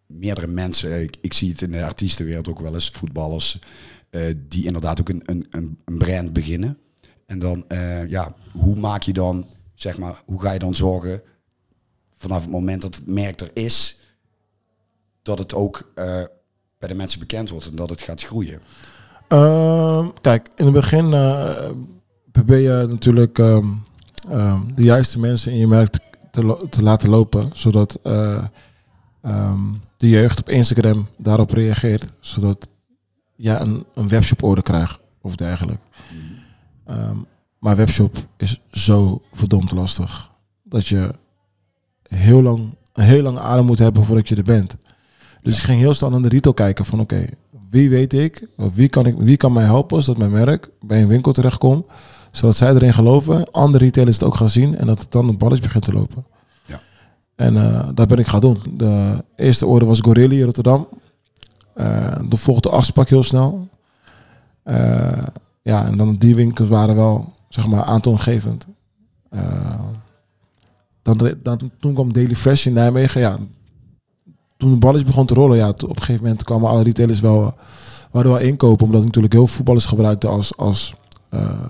meerdere 0.05 0.47
mensen, 0.47 1.01
ik, 1.01 1.17
ik 1.21 1.33
zie 1.33 1.49
het 1.51 1.61
in 1.61 1.71
de 1.71 1.85
artiestenwereld 1.85 2.47
ook 2.47 2.59
wel 2.59 2.73
eens, 2.73 2.89
voetballers, 2.89 3.59
uh, 4.11 4.35
die 4.47 4.65
inderdaad 4.65 4.99
ook 4.99 5.09
een, 5.09 5.21
een, 5.25 5.47
een 5.85 5.97
brand 5.97 6.33
beginnen. 6.33 6.77
En 7.25 7.39
dan, 7.39 7.65
uh, 7.67 8.07
ja, 8.07 8.35
hoe 8.51 8.75
maak 8.75 9.01
je 9.01 9.13
dan, 9.13 9.45
zeg 9.73 9.97
maar, 9.97 10.21
hoe 10.25 10.41
ga 10.41 10.51
je 10.51 10.59
dan 10.59 10.75
zorgen 10.75 11.21
vanaf 12.13 12.41
het 12.41 12.51
moment 12.51 12.81
dat 12.81 12.95
het 12.95 13.07
merk 13.07 13.41
er 13.41 13.51
is, 13.53 13.99
dat 15.21 15.39
het 15.39 15.53
ook 15.53 15.91
bij 16.77 16.87
de 16.87 16.95
mensen 16.95 17.19
bekend 17.19 17.49
wordt 17.49 17.69
en 17.69 17.75
dat 17.75 17.89
het 17.89 18.01
gaat 18.01 18.23
groeien? 18.23 18.61
Uh, 19.29 20.07
kijk, 20.21 20.49
in 20.55 20.65
het 20.65 20.73
begin 20.73 21.09
ben 22.45 22.59
je 22.59 22.85
natuurlijk 22.89 23.37
um, 23.37 23.83
um, 24.31 24.75
de 24.75 24.83
juiste 24.83 25.19
mensen 25.19 25.51
in 25.51 25.57
je 25.57 25.67
merk 25.67 25.89
te, 25.89 25.99
te, 26.31 26.67
te 26.69 26.83
laten 26.83 27.09
lopen, 27.09 27.49
zodat 27.53 27.99
uh, 28.03 28.43
um, 29.21 29.81
de 29.97 30.09
jeugd 30.09 30.39
op 30.39 30.49
Instagram 30.49 31.07
daarop 31.17 31.51
reageert, 31.51 32.11
zodat 32.19 32.67
jij 33.35 33.61
een, 33.61 33.85
een 33.93 34.07
webshop 34.07 34.43
order 34.43 34.63
krijgt 34.63 34.99
of 35.21 35.35
dergelijke. 35.35 35.81
Maar 37.59 37.75
webshop 37.75 38.17
is 38.37 38.61
zo 38.71 39.21
verdomd 39.33 39.71
lastig 39.71 40.29
dat 40.63 40.87
je 40.87 41.13
heel 42.07 42.41
lang, 42.41 42.75
een 42.93 43.03
heel 43.03 43.21
lang 43.21 43.37
adem 43.37 43.65
moet 43.65 43.79
hebben 43.79 44.03
voordat 44.03 44.27
je 44.27 44.35
er 44.35 44.43
bent. 44.43 44.75
Dus 45.41 45.55
ja. 45.55 45.59
ik 45.61 45.65
ging 45.65 45.79
heel 45.79 45.93
snel 45.93 46.09
naar 46.09 46.21
de 46.21 46.27
retail 46.27 46.53
kijken 46.53 46.85
van 46.85 46.99
oké, 46.99 47.15
okay, 47.15 47.33
wie 47.77 47.89
weet 47.89 48.13
ik, 48.13 48.47
of 48.57 48.75
wie 48.75 48.89
kan, 48.89 49.05
ik, 49.05 49.15
wie 49.17 49.37
kan 49.37 49.53
mij 49.53 49.63
helpen 49.63 50.03
zodat 50.03 50.29
mijn 50.29 50.45
merk 50.45 50.69
bij 50.81 51.01
een 51.01 51.07
winkel 51.07 51.31
terechtkomt, 51.31 51.85
zodat 52.31 52.55
zij 52.55 52.73
erin 52.73 52.93
geloven, 52.93 53.51
andere 53.51 53.83
retailers 53.83 54.17
het 54.17 54.27
ook 54.27 54.35
gaan 54.35 54.49
zien 54.49 54.77
en 54.77 54.85
dat 54.85 54.99
het 54.99 55.11
dan 55.11 55.27
een 55.27 55.37
balletje 55.37 55.63
begint 55.63 55.83
te 55.83 55.93
lopen. 55.93 56.25
Ja. 56.65 56.79
En 57.35 57.53
uh, 57.53 57.89
dat 57.93 58.07
ben 58.07 58.17
ik 58.17 58.27
gaan 58.27 58.39
doen. 58.39 58.57
De 58.77 59.23
eerste 59.35 59.65
order 59.65 59.87
was 59.87 60.01
Gorilli 60.01 60.39
in 60.39 60.45
Rotterdam. 60.45 60.87
Uh, 61.75 62.15
de 62.29 62.37
volgende 62.37 62.69
afspraak 62.69 63.09
heel 63.09 63.23
snel. 63.23 63.67
Uh, 64.65 65.23
ja, 65.61 65.85
en 65.85 65.97
dan 65.97 66.15
die 66.15 66.35
winkels 66.35 66.69
waren 66.69 66.95
wel, 66.95 67.33
zeg 67.49 67.67
maar, 67.67 67.83
aantoongevend. 67.83 68.67
dan, 71.01 71.33
dan, 71.43 71.71
toen 71.79 71.93
kwam 71.93 72.13
Daily 72.13 72.35
Fresh 72.35 72.65
in 72.65 72.73
Nijmegen. 72.73 73.21
Ja, 73.21 73.37
toen 74.57 74.69
de 74.69 74.77
balletje 74.77 75.05
begon 75.05 75.25
te 75.25 75.33
rollen, 75.33 75.57
ja, 75.57 75.69
op 75.69 75.81
een 75.81 75.97
gegeven 75.97 76.23
moment 76.23 76.43
kwamen 76.43 76.69
alle 76.69 76.83
retailers 76.83 77.19
wel, 77.19 77.55
waren 78.11 78.31
wel 78.31 78.39
inkopen. 78.39 78.85
Omdat 78.85 79.03
natuurlijk 79.03 79.33
heel 79.33 79.47
veel 79.47 79.55
voetballers 79.55 79.85
gebruikten 79.85 80.29
als, 80.29 80.57
als, 80.57 80.95
uh, 81.33 81.69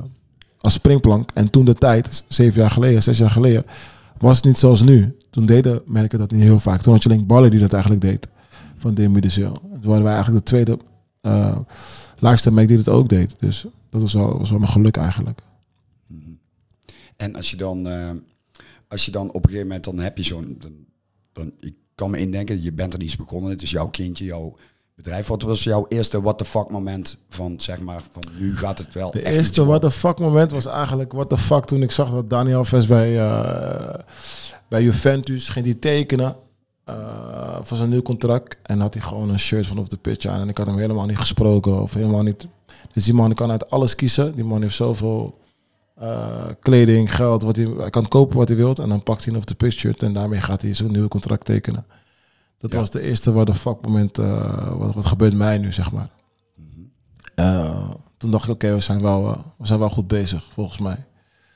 als 0.59 0.73
springplank. 0.73 1.29
En 1.33 1.49
toen 1.49 1.65
de 1.65 1.73
tijd, 1.73 2.23
zeven 2.27 2.61
jaar 2.61 2.71
geleden, 2.71 3.03
zes 3.03 3.17
jaar 3.17 3.29
geleden, 3.29 3.65
was 4.17 4.35
het 4.35 4.45
niet 4.45 4.57
zoals 4.57 4.81
nu. 4.81 5.17
Toen 5.29 5.45
deden 5.45 5.81
merken 5.85 6.19
dat 6.19 6.31
niet 6.31 6.41
heel 6.41 6.59
vaak. 6.59 6.81
Toen 6.81 6.93
had 6.93 7.03
je 7.03 7.09
alleen 7.09 7.25
Ballen 7.25 7.51
die 7.51 7.59
dat 7.59 7.73
eigenlijk 7.73 8.01
deed. 8.01 8.27
Van 8.77 8.93
Demi 8.93 9.19
de. 9.19 9.29
Toen 9.29 9.59
waren 9.81 10.03
wij 10.03 10.13
eigenlijk 10.13 10.45
de 10.45 10.51
tweede 10.51 10.77
uh, 11.21 11.57
merk 12.51 12.67
die 12.67 12.77
dat 12.83 12.89
ook 12.89 13.09
deed. 13.09 13.35
Dus 13.39 13.65
dat 13.89 14.01
was 14.01 14.13
wel, 14.13 14.37
was 14.37 14.49
wel 14.49 14.59
mijn 14.59 14.71
geluk 14.71 14.97
eigenlijk. 14.97 15.39
En 17.15 17.35
als 17.35 17.51
je 17.51 17.57
dan, 17.57 17.87
als 18.87 19.05
je 19.05 19.11
dan 19.11 19.27
op 19.27 19.35
een 19.35 19.49
gegeven 19.49 19.67
moment, 19.67 19.83
dan 19.83 19.99
heb 19.99 20.17
je 20.17 20.23
zo'n... 20.23 20.57
Dan, 20.59 20.71
dan, 21.33 21.51
ik 21.59 21.73
kan 21.97 22.11
me 22.11 22.17
indenken, 22.17 22.63
je 22.63 22.73
bent 22.73 22.93
er 22.93 23.01
iets 23.01 23.15
begonnen. 23.15 23.49
Het 23.49 23.61
is 23.61 23.71
jouw 23.71 23.87
kindje, 23.87 24.25
jouw 24.25 24.55
bedrijf. 24.95 25.27
Wat 25.27 25.41
was 25.41 25.63
jouw 25.63 25.85
eerste 25.89 26.21
what 26.21 26.37
the 26.37 26.45
fuck 26.45 26.69
moment 26.69 27.17
van, 27.29 27.59
zeg 27.59 27.79
maar, 27.79 28.01
van 28.11 28.23
nu 28.39 28.57
gaat 28.57 28.77
het 28.77 28.93
wel 28.93 29.11
De 29.11 29.25
eerste 29.25 29.65
what 29.65 29.81
the 29.81 29.91
fuck 29.91 30.19
moment 30.19 30.51
was 30.51 30.65
eigenlijk 30.65 31.11
what 31.11 31.29
the 31.29 31.37
fuck 31.37 31.65
toen 31.65 31.81
ik 31.81 31.91
zag 31.91 32.11
dat 32.11 32.29
Daniel 32.29 32.65
Ves 32.65 32.87
bij, 32.87 33.13
uh, 33.13 33.93
bij 34.67 34.83
Juventus 34.83 35.49
ging 35.49 35.65
die 35.65 35.79
tekenen 35.79 36.35
uh, 36.89 37.57
voor 37.61 37.77
zijn 37.77 37.89
nieuw 37.89 38.01
contract. 38.01 38.57
En 38.63 38.79
had 38.79 38.93
hij 38.93 39.03
gewoon 39.03 39.29
een 39.29 39.39
shirt 39.39 39.67
van 39.67 39.77
op 39.77 39.89
de 39.89 39.97
pitch 39.97 40.25
aan. 40.25 40.41
En 40.41 40.49
ik 40.49 40.57
had 40.57 40.67
hem 40.67 40.77
helemaal 40.77 41.05
niet 41.05 41.17
gesproken 41.17 41.81
of 41.81 41.93
helemaal 41.93 42.23
niet... 42.23 42.47
Dus 42.93 43.03
die 43.03 43.13
man 43.13 43.33
kan 43.33 43.51
uit 43.51 43.69
alles 43.69 43.95
kiezen. 43.95 44.35
Die 44.35 44.43
man 44.43 44.61
heeft 44.61 44.75
zoveel... 44.75 45.37
Uh, 46.01 46.45
kleding, 46.59 47.15
geld, 47.15 47.43
wat 47.43 47.55
hij, 47.55 47.65
hij 47.77 47.89
kan 47.89 48.07
kopen 48.07 48.37
wat 48.37 48.47
hij 48.47 48.57
wilt. 48.57 48.79
En 48.79 48.89
dan 48.89 49.03
pakt 49.03 49.25
hij 49.25 49.35
of 49.35 49.45
de 49.45 49.55
pitch 49.55 49.77
shirt 49.77 50.03
en 50.03 50.13
daarmee 50.13 50.41
gaat 50.41 50.61
hij 50.61 50.73
zo'n 50.73 50.91
nieuw 50.91 51.07
contract 51.07 51.45
tekenen. 51.45 51.85
Dat 52.57 52.73
ja. 52.73 52.79
was 52.79 52.91
de 52.91 53.01
eerste 53.01 53.31
wat 53.31 53.45
de 53.45 53.55
fuck 53.55 53.81
moment, 53.81 54.19
uh, 54.19 54.77
wat, 54.77 54.93
wat 54.93 55.05
gebeurt 55.05 55.33
mij 55.33 55.57
nu, 55.57 55.73
zeg 55.73 55.91
maar. 55.91 56.09
-hmm. 56.55 56.91
uh, 57.35 57.89
toen 58.17 58.31
dacht 58.31 58.43
ik, 58.43 58.49
oké, 58.49 58.65
okay, 58.65 58.77
we, 58.77 58.83
zijn 58.83 59.01
wel, 59.01 59.37
we 59.57 59.67
zijn 59.67 59.79
wel 59.79 59.89
goed 59.89 60.07
bezig, 60.07 60.43
volgens 60.53 60.79
mij. 60.79 61.05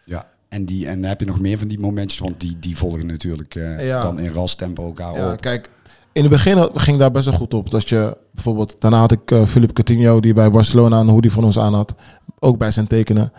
Ja, 0.06 0.28
en, 0.50 0.66
die, 0.66 0.88
en 0.88 1.04
heb 1.04 1.20
je 1.20 1.26
nog 1.26 1.40
meer 1.40 1.58
van 1.58 1.68
die 1.68 1.80
momentjes? 1.80 2.20
Want 2.20 2.40
die, 2.40 2.60
die 2.60 2.78
volgen 2.78 3.06
natuurlijk 3.06 3.54
ja. 3.80 4.02
dan 4.02 4.20
in 4.20 4.32
ras 4.32 4.56
tempo 4.56 4.86
elkaar 4.86 5.14
ja, 5.14 5.32
op. 5.32 5.42
Kijk, 5.42 5.70
in 6.12 6.22
het 6.22 6.32
begin 6.32 6.70
ging 6.74 6.98
daar 6.98 7.12
best 7.12 7.26
wel 7.26 7.38
goed 7.38 7.54
op. 7.54 7.70
Dat 7.70 7.90
je 7.90 8.18
bijvoorbeeld, 8.32 8.76
daarna 8.80 9.00
had 9.00 9.12
ik 9.12 9.36
Philip 9.46 9.74
Coutinho 9.74 10.20
die 10.20 10.34
bij 10.34 10.52
Barcelona 10.52 11.00
een 11.00 11.08
hoodie 11.08 11.32
van 11.32 11.44
ons 11.44 11.60
aan 11.60 11.74
had. 11.74 11.94
Ook 12.40 12.58
bij 12.58 12.72
zijn 12.72 12.88
tekenen. 12.88 13.32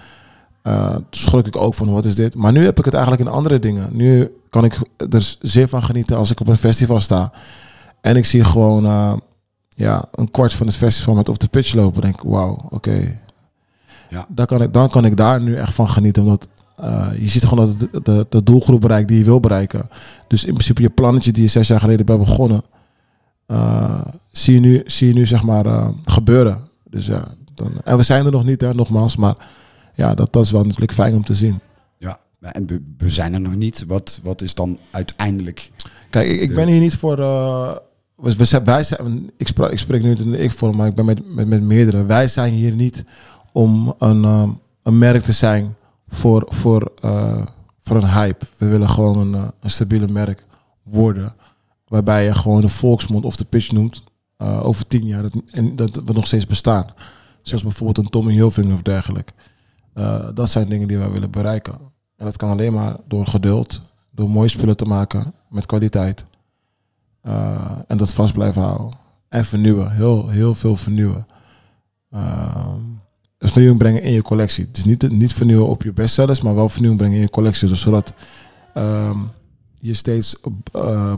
Uh, 0.62 0.94
toen 0.94 1.04
schrok 1.10 1.46
ik 1.46 1.60
ook 1.60 1.74
van, 1.74 1.92
wat 1.92 2.04
is 2.04 2.14
dit? 2.14 2.34
Maar 2.34 2.52
nu 2.52 2.64
heb 2.64 2.78
ik 2.78 2.84
het 2.84 2.94
eigenlijk 2.94 3.24
in 3.24 3.34
andere 3.34 3.58
dingen. 3.58 3.88
Nu 3.92 4.36
kan 4.50 4.64
ik 4.64 4.80
er 5.10 5.36
zeer 5.40 5.68
van 5.68 5.82
genieten 5.82 6.16
als 6.16 6.30
ik 6.30 6.40
op 6.40 6.48
een 6.48 6.56
festival 6.56 7.00
sta. 7.00 7.32
En 8.00 8.16
ik 8.16 8.24
zie 8.24 8.44
gewoon 8.44 8.84
uh, 8.84 9.12
ja, 9.68 10.04
een 10.12 10.30
kwart 10.30 10.54
van 10.54 10.66
het 10.66 10.76
festival 10.76 11.14
met 11.14 11.28
op 11.28 11.38
de 11.38 11.48
pitch 11.48 11.74
lopen. 11.74 12.02
denk 12.02 12.14
ik, 12.14 12.22
wauw, 12.22 12.68
oké. 12.70 13.18
Ja. 14.10 14.26
Dan, 14.28 14.46
kan 14.46 14.62
ik, 14.62 14.72
dan 14.72 14.90
kan 14.90 15.04
ik 15.04 15.16
daar 15.16 15.42
nu 15.42 15.56
echt 15.56 15.74
van 15.74 15.88
genieten. 15.88 16.22
Omdat 16.22 16.48
uh, 16.80 17.08
je 17.18 17.28
ziet 17.28 17.44
gewoon 17.44 17.66
dat 17.66 17.78
de, 17.78 18.00
de, 18.02 18.26
de, 18.28 18.42
doelgroep 18.42 18.80
bereikt 18.80 19.08
die 19.08 19.18
je 19.18 19.24
wil 19.24 19.40
bereiken. 19.40 19.88
Dus 20.26 20.44
in 20.44 20.52
principe 20.52 20.82
je 20.82 20.90
plannetje 20.90 21.32
die 21.32 21.42
je 21.42 21.48
zes 21.48 21.68
jaar 21.68 21.80
geleden 21.80 22.06
bent 22.06 22.18
begonnen, 22.18 22.62
zie, 24.30 24.54
je 24.54 24.60
nu, 24.60 24.82
zie 24.86 25.08
je 25.08 25.14
nu 25.14 25.26
zeg 25.26 25.42
maar 25.42 25.92
gebeuren. 26.04 26.60
Dus 26.90 27.06
ja, 27.06 27.24
dan, 27.54 27.72
en 27.84 27.96
we 27.96 28.02
zijn 28.02 28.24
er 28.24 28.32
nog 28.32 28.44
niet, 28.44 28.60
hè, 28.60 28.74
nogmaals, 28.74 29.16
maar 29.16 29.36
ja, 29.94 30.14
dat, 30.14 30.32
dat 30.32 30.44
is 30.44 30.50
wel 30.50 30.64
natuurlijk 30.64 30.92
fijn 30.92 31.14
om 31.14 31.24
te 31.24 31.34
zien. 31.34 31.60
Ja, 31.98 32.20
en 32.40 32.66
we, 32.66 32.82
we 32.98 33.10
zijn 33.10 33.34
er 33.34 33.40
nog 33.40 33.54
niet. 33.54 33.84
Wat, 33.86 34.20
wat 34.22 34.42
is 34.42 34.54
dan 34.54 34.78
uiteindelijk? 34.90 35.70
Kijk, 36.10 36.28
ik, 36.28 36.40
ik 36.40 36.54
ben 36.54 36.68
hier 36.68 36.80
niet 36.80 36.96
voor. 36.96 37.16
we, 37.16 38.36
we, 38.36 38.60
wij 38.64 38.84
zijn, 38.84 39.30
ik, 39.36 39.48
spreek, 39.48 39.70
ik 39.70 39.78
spreek 39.78 40.02
nu 40.02 40.14
in 40.14 40.30
de 40.30 40.38
ik-vorm, 40.38 40.76
maar 40.76 40.86
ik 40.86 40.94
ben 40.94 41.04
met, 41.04 41.34
met, 41.34 41.48
met 41.48 41.62
meerdere. 41.62 42.04
Wij 42.04 42.28
zijn 42.28 42.52
hier 42.52 42.72
niet 42.72 43.04
om 43.52 43.94
een, 43.98 44.24
een 44.82 44.98
merk 44.98 45.22
te 45.22 45.32
zijn 45.32 45.74
voor, 46.12 46.46
voor, 46.48 46.92
uh, 47.04 47.42
voor 47.80 47.96
een 47.96 48.08
hype. 48.08 48.46
We 48.56 48.66
willen 48.66 48.88
gewoon 48.88 49.18
een, 49.18 49.32
uh, 49.32 49.48
een 49.60 49.70
stabiele 49.70 50.08
merk 50.08 50.44
worden. 50.82 51.34
Waarbij 51.88 52.24
je 52.24 52.34
gewoon 52.34 52.60
de 52.60 52.68
volksmond 52.68 53.24
of 53.24 53.36
de 53.36 53.44
pitch 53.44 53.72
noemt. 53.72 54.02
Uh, 54.38 54.66
over 54.66 54.86
tien 54.86 55.04
jaar. 55.04 55.22
Dat, 55.22 55.32
en 55.50 55.76
dat 55.76 56.00
we 56.04 56.12
nog 56.12 56.26
steeds 56.26 56.46
bestaan. 56.46 56.86
Zoals 57.42 57.62
bijvoorbeeld 57.62 57.98
een 57.98 58.10
Tommy 58.10 58.32
Hilfiger 58.32 58.72
of 58.72 58.82
dergelijke. 58.82 59.32
Dat 60.34 60.50
zijn 60.50 60.68
dingen 60.68 60.88
die 60.88 60.98
wij 60.98 61.10
willen 61.10 61.30
bereiken. 61.30 61.74
En 62.16 62.24
dat 62.24 62.36
kan 62.36 62.50
alleen 62.50 62.72
maar 62.72 62.96
door 63.08 63.26
geduld. 63.26 63.80
Door 64.10 64.30
mooie 64.30 64.48
spullen 64.48 64.76
te 64.76 64.84
maken 64.84 65.34
met 65.48 65.66
kwaliteit. 65.66 66.24
en 67.86 67.96
dat 67.96 68.12
vast 68.12 68.32
blijven 68.32 68.62
houden. 68.62 68.98
En 69.28 69.44
vernieuwen. 69.44 69.92
Heel, 69.92 70.28
heel 70.28 70.54
veel 70.54 70.76
vernieuwen. 70.76 71.26
Ehm, 72.10 72.78
vernieuwing 73.38 73.78
brengen 73.78 74.02
in 74.02 74.12
je 74.12 74.22
collectie. 74.22 74.70
Dus 74.70 74.84
niet, 74.84 75.10
niet 75.10 75.32
vernieuwen 75.32 75.66
op 75.66 75.82
je 75.82 75.92
bestsellers, 75.92 76.42
maar 76.42 76.54
wel 76.54 76.68
vernieuwing 76.68 77.00
brengen 77.00 77.18
in 77.18 77.24
je 77.24 77.30
collectie. 77.30 77.68
Dus 77.68 77.80
zodat 77.80 78.14
ehm, 78.74 79.18
je 79.78 79.94
steeds 79.94 80.40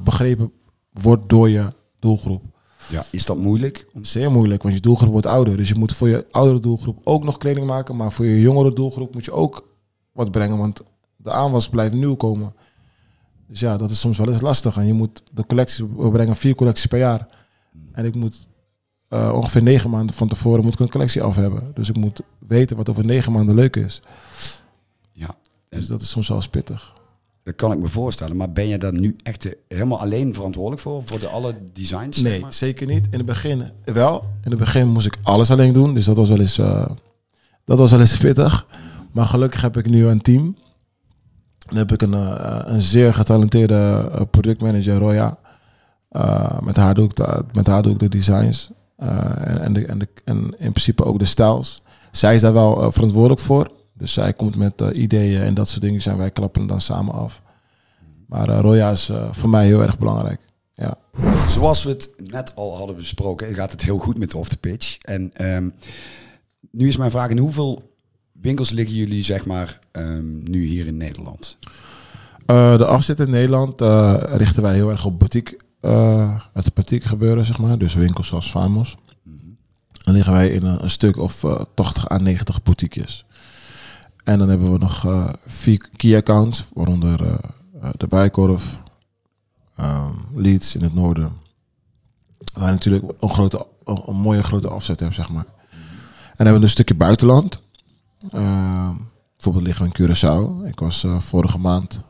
begrepen 0.02 0.52
wordt 0.92 1.28
door 1.28 1.50
je 1.50 1.72
doelgroep. 1.98 2.53
Ja, 2.88 3.04
is 3.10 3.26
dat 3.26 3.36
moeilijk? 3.36 3.86
Zeer 4.02 4.30
moeilijk, 4.30 4.62
want 4.62 4.74
je 4.74 4.80
doelgroep 4.80 5.12
wordt 5.12 5.26
ouder. 5.26 5.56
Dus 5.56 5.68
je 5.68 5.74
moet 5.74 5.94
voor 5.94 6.08
je 6.08 6.26
oudere 6.30 6.60
doelgroep 6.60 7.00
ook 7.04 7.24
nog 7.24 7.38
kleding 7.38 7.66
maken. 7.66 7.96
Maar 7.96 8.12
voor 8.12 8.26
je 8.26 8.40
jongere 8.40 8.72
doelgroep 8.72 9.14
moet 9.14 9.24
je 9.24 9.32
ook 9.32 9.68
wat 10.12 10.30
brengen. 10.30 10.58
Want 10.58 10.82
de 11.16 11.30
aanwas 11.30 11.68
blijft 11.68 11.94
nieuw 11.94 12.14
komen. 12.14 12.54
Dus 13.48 13.60
ja, 13.60 13.76
dat 13.76 13.90
is 13.90 14.00
soms 14.00 14.18
wel 14.18 14.28
eens 14.28 14.40
lastig. 14.40 14.76
En 14.76 14.86
je 14.86 14.92
moet 14.92 15.22
de 15.32 15.46
collecties, 15.46 15.84
we 15.96 16.10
brengen 16.10 16.36
vier 16.36 16.54
collecties 16.54 16.86
per 16.86 16.98
jaar. 16.98 17.28
En 17.92 18.04
ik 18.04 18.14
moet 18.14 18.48
uh, 19.08 19.32
ongeveer 19.34 19.62
negen 19.62 19.90
maanden 19.90 20.14
van 20.14 20.28
tevoren 20.28 20.64
moet 20.64 20.72
ik 20.72 20.80
een 20.80 20.90
collectie 20.90 21.22
af 21.22 21.36
hebben. 21.36 21.70
Dus 21.74 21.88
ik 21.88 21.96
moet 21.96 22.20
weten 22.38 22.76
wat 22.76 22.88
over 22.88 23.04
negen 23.04 23.32
maanden 23.32 23.54
leuk 23.54 23.76
is. 23.76 24.02
Ja. 25.12 25.34
Dus 25.68 25.86
dat 25.86 26.00
is 26.00 26.10
soms 26.10 26.28
wel 26.28 26.42
pittig. 26.50 26.92
Dat 27.44 27.54
kan 27.54 27.72
ik 27.72 27.78
me 27.78 27.88
voorstellen. 27.88 28.36
Maar 28.36 28.52
ben 28.52 28.68
je 28.68 28.78
daar 28.78 28.92
nu 28.92 29.16
echt 29.22 29.48
helemaal 29.68 30.00
alleen 30.00 30.34
verantwoordelijk 30.34 30.82
voor? 30.82 31.02
Voor 31.04 31.18
de 31.18 31.26
alle 31.26 31.54
designs? 31.72 32.20
Nee, 32.20 32.44
zeker 32.48 32.86
niet. 32.86 33.06
In 33.10 33.18
het 33.18 33.26
begin 33.26 33.64
wel. 33.84 34.24
In 34.44 34.50
het 34.50 34.58
begin 34.58 34.88
moest 34.88 35.06
ik 35.06 35.16
alles 35.22 35.50
alleen 35.50 35.72
doen. 35.72 35.94
Dus 35.94 36.04
dat 36.04 36.16
was 36.16 36.28
wel 36.28 36.40
eens, 36.40 36.58
uh, 36.58 36.86
dat 37.64 37.78
was 37.78 37.90
wel 37.90 38.00
eens 38.00 38.16
pittig. 38.16 38.66
Maar 39.12 39.26
gelukkig 39.26 39.60
heb 39.60 39.76
ik 39.76 39.86
nu 39.86 40.06
een 40.06 40.22
team. 40.22 40.56
Dan 41.58 41.76
heb 41.76 41.92
ik 41.92 42.02
een, 42.02 42.12
uh, 42.12 42.60
een 42.64 42.82
zeer 42.82 43.14
getalenteerde 43.14 44.10
productmanager, 44.30 44.98
Roya. 44.98 45.38
Uh, 46.10 46.60
met, 46.60 46.76
haar 46.76 46.94
doe 46.94 47.04
ik 47.04 47.16
de, 47.16 47.44
met 47.52 47.66
haar 47.66 47.82
doe 47.82 47.92
ik 47.92 47.98
de 47.98 48.08
designs. 48.08 48.70
Eh, 48.96 49.48
en, 49.48 49.60
en, 49.60 49.72
de, 49.72 49.86
en, 49.86 49.98
de, 49.98 50.08
en 50.24 50.36
in 50.58 50.72
principe 50.72 51.04
ook 51.04 51.18
de 51.18 51.24
styles. 51.24 51.82
Zij 52.12 52.34
is 52.34 52.40
daar 52.40 52.52
wel 52.52 52.82
eh, 52.82 52.90
verantwoordelijk 52.90 53.40
voor. 53.40 53.70
Dus 54.04 54.12
zij 54.12 54.32
komt 54.32 54.56
met 54.56 54.80
uh, 54.80 54.88
ideeën 55.02 55.40
en 55.40 55.54
dat 55.54 55.68
soort 55.68 55.82
dingen. 55.82 56.02
Zijn 56.02 56.16
wij 56.16 56.30
klappen 56.30 56.66
dan 56.66 56.80
samen 56.80 57.14
af. 57.14 57.42
Maar 58.26 58.48
uh, 58.48 58.60
Roya 58.60 58.90
is 58.90 59.10
voor 59.30 59.48
mij 59.48 59.66
heel 59.66 59.82
erg 59.82 59.98
belangrijk. 59.98 60.40
Ja. 60.74 60.98
Zoals 61.48 61.82
we 61.82 61.90
het 61.90 62.10
net 62.16 62.52
al 62.54 62.76
hadden 62.76 62.96
besproken, 62.96 63.54
gaat 63.54 63.72
het 63.72 63.82
heel 63.82 63.98
goed 63.98 64.18
met 64.18 64.30
de 64.30 64.36
off 64.36 64.48
the 64.48 64.56
pitch. 64.56 64.98
En 64.98 65.32
um, 65.46 65.74
nu 66.70 66.88
is 66.88 66.96
mijn 66.96 67.10
vraag: 67.10 67.28
in 67.28 67.38
hoeveel 67.38 67.94
winkels 68.32 68.70
liggen 68.70 68.96
jullie, 68.96 69.24
zeg 69.24 69.46
maar, 69.46 69.78
um, 69.92 70.50
nu 70.50 70.64
hier 70.64 70.86
in 70.86 70.96
Nederland? 70.96 71.56
de 72.46 72.86
afzet 72.86 73.20
in 73.20 73.30
Nederland 73.30 73.80
richten 74.38 74.62
wij 74.62 74.74
heel 74.74 74.90
erg 74.90 75.04
op 75.04 75.18
boutique 75.18 75.56
uh, 75.84 76.40
het 76.52 76.74
boutique 76.74 77.08
gebeuren, 77.08 77.46
zeg 77.46 77.58
maar. 77.58 77.78
Dus 77.78 77.94
winkels 77.94 78.26
zoals 78.26 78.50
Famos. 78.50 78.96
Dan 80.04 80.14
liggen 80.14 80.32
wij 80.32 80.48
in 80.48 80.64
een, 80.64 80.82
een 80.82 80.90
stuk 80.90 81.16
of 81.16 81.42
uh, 81.42 81.60
80 81.74 82.10
à 82.10 82.18
90 82.18 82.62
boutiques. 82.62 83.24
En 84.24 84.38
dan 84.38 84.48
hebben 84.48 84.72
we 84.72 84.78
nog 84.78 85.04
uh, 85.06 85.28
vier 85.46 85.88
key 85.96 86.16
accounts, 86.16 86.64
waaronder 86.74 87.22
uh, 87.26 87.34
de 87.96 88.06
Bijkorf, 88.06 88.78
um, 89.80 90.26
Leeds 90.34 90.76
in 90.76 90.82
het 90.82 90.94
noorden. 90.94 91.32
Waar 92.52 92.70
natuurlijk 92.70 93.04
een, 93.20 93.30
grote, 93.30 93.66
een, 93.84 94.16
mooie 94.16 94.42
grote 94.42 94.68
afzet 94.68 95.00
hebben, 95.00 95.16
zeg 95.16 95.28
maar. 95.28 95.46
En 95.46 96.36
dan 96.36 96.46
hebben 96.46 96.58
we 96.58 96.62
een 96.62 96.68
stukje 96.68 96.94
buitenland. 96.94 97.62
Ehm, 98.28 98.94
bijvoorbeeld 99.34 99.64
liggen 99.66 99.84
we 99.84 99.90
in 99.92 100.08
Curaçao. 100.08 100.68
Ik 100.68 100.78
was 100.78 101.06
vorige 101.18 101.58
maand 101.58 102.00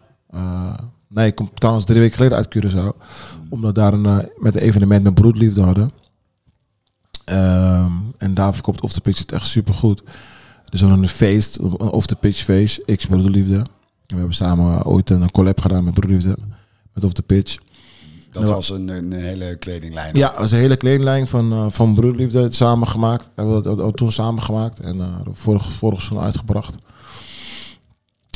Nee, 1.14 1.26
ik 1.26 1.34
kom 1.34 1.50
trouwens 1.54 1.86
drie 1.86 2.00
weken 2.00 2.16
geleden 2.16 2.36
uit 2.36 2.56
Curaçao. 2.56 3.04
Omdat 3.48 3.74
daar 3.74 3.92
een, 3.92 4.28
met 4.36 4.54
een 4.54 4.62
evenement 4.62 5.02
met 5.02 5.14
broedliefde 5.14 5.62
hadden. 5.62 5.92
Um, 7.30 8.14
en 8.18 8.34
daar 8.34 8.54
verkoopt 8.54 8.80
Off 8.80 8.92
the 8.92 9.00
Pitch 9.00 9.18
het 9.18 9.32
echt 9.32 9.46
super 9.46 9.74
goed. 9.74 10.02
Dus 10.74 10.82
we 10.82 10.88
een 10.88 11.08
feest, 11.08 11.58
een 11.58 11.78
Off 11.78 12.06
the 12.06 12.16
Pitch 12.16 12.42
feest, 12.42 12.82
X 12.96 13.06
Broederliefde. 13.06 13.54
En 13.54 13.66
we 14.06 14.16
hebben 14.16 14.34
samen 14.34 14.84
ooit 14.84 15.10
een 15.10 15.30
collab 15.30 15.60
gedaan 15.60 15.84
met 15.84 15.94
Broederliefde. 15.94 16.36
Met 16.92 17.04
Off 17.04 17.12
the 17.12 17.22
Pitch. 17.22 17.56
Dat 18.32 18.48
was 18.48 18.70
een, 18.70 18.88
een, 18.88 19.12
hele 19.12 19.56
kledinglijn. 19.56 20.16
Ja, 20.16 20.28
dat 20.28 20.38
was 20.38 20.50
een 20.50 20.58
hele 20.58 20.76
kledinglijn 20.76 21.26
van, 21.26 21.52
uh, 21.52 21.66
van 21.70 21.94
Broederliefde 21.94 22.52
samen 22.52 22.88
gemaakt. 22.88 23.30
Hebben 23.34 23.62
we 23.62 23.76
dat 23.76 23.96
toen 23.96 24.12
samen 24.12 24.42
gemaakt 24.42 24.80
en 24.80 24.96
uh, 24.96 25.16
vorig, 25.32 25.72
vorig 25.72 26.02
seizoen 26.02 26.26
uitgebracht. 26.26 26.74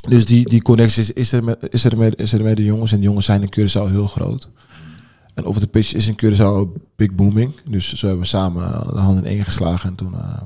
Dus 0.08 0.26
die, 0.26 0.48
die 0.48 0.62
connectie 0.62 1.14
is, 1.14 1.32
er 1.32 1.44
met, 1.44 1.66
is, 1.70 1.84
er 1.84 1.98
met, 1.98 2.20
is 2.20 2.32
er 2.32 2.42
met 2.42 2.56
de 2.56 2.64
jongens. 2.64 2.92
En 2.92 2.98
de 2.98 3.04
jongens 3.04 3.26
zijn 3.26 3.42
in 3.42 3.52
Curaçao 3.58 3.90
heel 3.90 4.06
groot. 4.06 4.48
En 5.34 5.44
over 5.44 5.60
de 5.60 5.66
pitch 5.66 5.94
is 5.94 6.06
in 6.06 6.18
Curaçao 6.24 6.82
big 6.96 7.14
booming. 7.14 7.52
Dus 7.70 7.94
zo 7.94 8.06
hebben 8.06 8.24
we 8.24 8.30
samen 8.30 8.86
de 8.92 8.98
handen 8.98 9.24
in 9.24 9.30
één 9.30 9.44
geslagen. 9.44 9.88
En 9.88 9.94
toen 9.94 10.12
uh, 10.12 10.40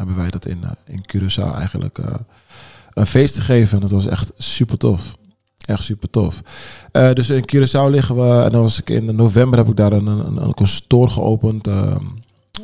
hebben 0.00 0.16
wij 0.16 0.30
dat 0.30 0.46
in, 0.46 0.60
uh, 0.64 0.70
in 0.84 1.04
Curaçao 1.12 1.54
eigenlijk 1.54 1.98
uh, 1.98 2.06
een 2.92 3.06
feest 3.06 3.34
gegeven. 3.34 3.74
En 3.74 3.80
dat 3.80 3.90
was 3.90 4.06
echt 4.06 4.32
super 4.38 4.78
tof. 4.78 5.16
Echt 5.66 5.84
super 5.84 6.10
tof. 6.10 6.40
dus 6.92 7.30
in 7.30 7.44
Curaçao 7.54 7.90
liggen 7.90 8.16
we. 8.16 8.42
En 8.42 8.50
dan 8.50 8.62
was 8.62 8.80
ik 8.80 8.90
in 8.90 9.16
november 9.16 9.58
heb 9.58 9.68
ik 9.68 9.76
daar 9.76 9.92
een, 9.92 10.06
een, 10.06 10.54
een, 10.88 11.08
geopend. 11.10 11.66
Ehm, 11.66 12.04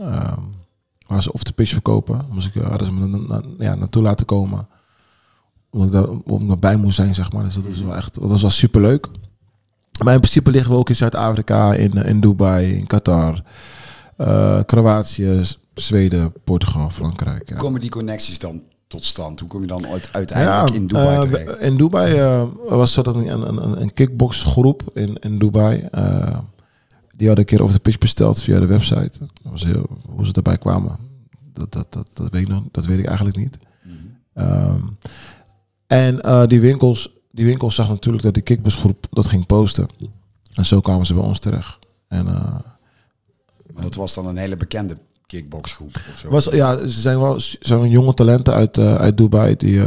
ehm, 0.00 0.40
waar 1.06 1.22
ze 1.22 1.32
off 1.32 1.42
the 1.42 1.52
pitch 1.52 1.72
verkopen. 1.72 2.26
Moest 2.30 2.46
ik, 2.46 2.62
ze 2.84 2.92
me 2.92 3.06
na, 3.06 3.18
na, 3.28 3.42
ja, 3.58 3.74
naartoe 3.74 4.02
laten 4.02 4.26
komen 4.26 4.68
omdat 5.76 5.86
ik 5.86 5.92
daar, 5.92 6.34
om 6.34 6.50
erbij 6.50 6.76
moest 6.76 6.96
zijn, 6.96 7.14
zeg 7.14 7.32
maar. 7.32 7.44
Dus 7.44 7.54
dat 7.54 7.64
was 7.64 7.82
wel 7.82 7.96
echt, 7.96 8.20
dat 8.20 8.30
was 8.30 8.42
wel 8.42 8.50
super 8.50 8.80
leuk. 8.80 9.08
Maar 10.04 10.14
in 10.14 10.20
principe 10.20 10.50
liggen 10.50 10.70
we 10.70 10.78
ook 10.78 10.88
in 10.88 10.96
Zuid-Afrika, 10.96 11.74
in, 11.74 11.92
in 11.92 12.20
Dubai, 12.20 12.72
in 12.72 12.86
Qatar, 12.86 13.42
Kroatië, 14.66 15.42
Zweden, 15.74 16.32
Portugal, 16.44 16.90
Frankrijk. 16.90 17.48
Hoe 17.48 17.58
komen 17.58 17.80
die 17.80 17.90
connecties 17.90 18.38
dan 18.38 18.62
tot 18.86 19.04
stand? 19.04 19.40
Hoe 19.40 19.48
kom 19.48 19.60
je 19.60 19.66
dan 19.66 19.86
uiteindelijk 20.12 20.74
in 20.74 20.86
Dubai 20.86 21.16
uh, 21.16 21.20
terecht? 21.20 21.58
In 21.58 21.76
Dubai 21.76 22.20
uh, 22.20 22.42
was 22.68 22.94
dat 22.94 23.06
een, 23.06 23.48
een, 23.48 23.80
een 23.80 23.92
kickboxgroep 23.92 24.82
in, 24.94 25.16
in 25.16 25.38
Dubai. 25.38 25.88
die 27.16 27.26
hadden 27.26 27.38
een 27.38 27.44
keer 27.44 27.62
over 27.62 27.74
de 27.74 27.80
pitch 27.80 27.98
besteld 27.98 28.42
via 28.42 28.60
de 28.60 28.66
website. 28.66 29.12
Dat 29.18 29.28
was 29.42 29.64
heel, 29.64 29.86
hoe 30.08 30.26
ze 30.26 30.32
erbij 30.32 30.58
kwamen, 30.58 30.96
dat, 31.52 31.72
dat, 31.72 31.92
dat, 31.92 32.10
dat, 32.14 32.30
weet, 32.30 32.42
ik 32.42 32.48
nog, 32.48 32.62
dat 32.70 32.86
weet 32.86 32.98
ik 32.98 33.06
eigenlijk 33.06 33.36
niet. 33.36 33.58
Mm 33.82 33.92
-hmm. 34.32 34.44
um, 34.44 34.96
en 35.86 36.18
uh, 36.26 36.46
die, 36.46 36.60
winkels, 36.60 37.12
die 37.30 37.44
winkels 37.44 37.74
zag 37.74 37.88
natuurlijk 37.88 38.24
dat 38.24 38.34
die 38.34 38.42
kickboxgroep 38.42 39.06
dat 39.10 39.26
ging 39.26 39.46
posten. 39.46 39.88
En 40.54 40.66
zo 40.66 40.80
kwamen 40.80 41.06
ze 41.06 41.14
bij 41.14 41.22
ons 41.22 41.38
terecht. 41.38 41.78
En, 42.08 42.26
uh, 42.26 42.58
dat 43.82 43.94
was 43.94 44.14
dan 44.14 44.26
een 44.26 44.36
hele 44.36 44.56
bekende 44.56 44.98
kickboxgroep 45.26 45.96
of 46.12 46.18
zo? 46.18 46.28
Was, 46.28 46.44
ja, 46.44 46.78
ze 46.78 47.00
zijn 47.00 47.20
wel 47.20 47.40
zijn 47.60 47.90
jonge 47.90 48.14
talenten 48.14 48.54
uit, 48.54 48.76
uh, 48.76 48.94
uit 48.94 49.16
Dubai 49.16 49.56
die, 49.56 49.82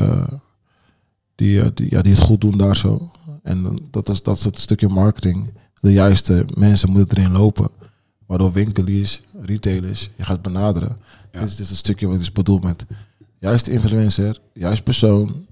die, 1.35 1.73
die, 1.73 1.87
ja, 1.89 2.01
die 2.01 2.13
het 2.13 2.21
goed 2.21 2.41
doen 2.41 2.57
daar 2.57 2.77
zo. 2.77 3.11
En 3.43 3.87
dat 3.91 4.09
is, 4.09 4.23
dat 4.23 4.37
is 4.37 4.43
het 4.43 4.59
stukje 4.59 4.87
marketing. 4.87 5.53
De 5.79 5.91
juiste 5.91 6.45
mensen 6.53 6.89
moeten 6.89 7.17
erin 7.17 7.31
lopen. 7.31 7.69
Waardoor 8.25 8.51
winkeliers, 8.51 9.21
retailers, 9.41 10.09
je 10.15 10.23
gaat 10.23 10.41
benaderen. 10.41 10.97
Ja. 11.31 11.39
Dit, 11.39 11.49
is, 11.49 11.55
dit 11.55 11.65
is 11.65 11.69
een 11.69 11.75
stukje 11.75 12.05
wat 12.05 12.15
ik 12.15 12.21
dus 12.21 12.31
bedoel 12.31 12.59
met 12.59 12.85
juiste 13.39 13.71
influencer, 13.71 14.41
juist 14.53 14.83
persoon. 14.83 15.45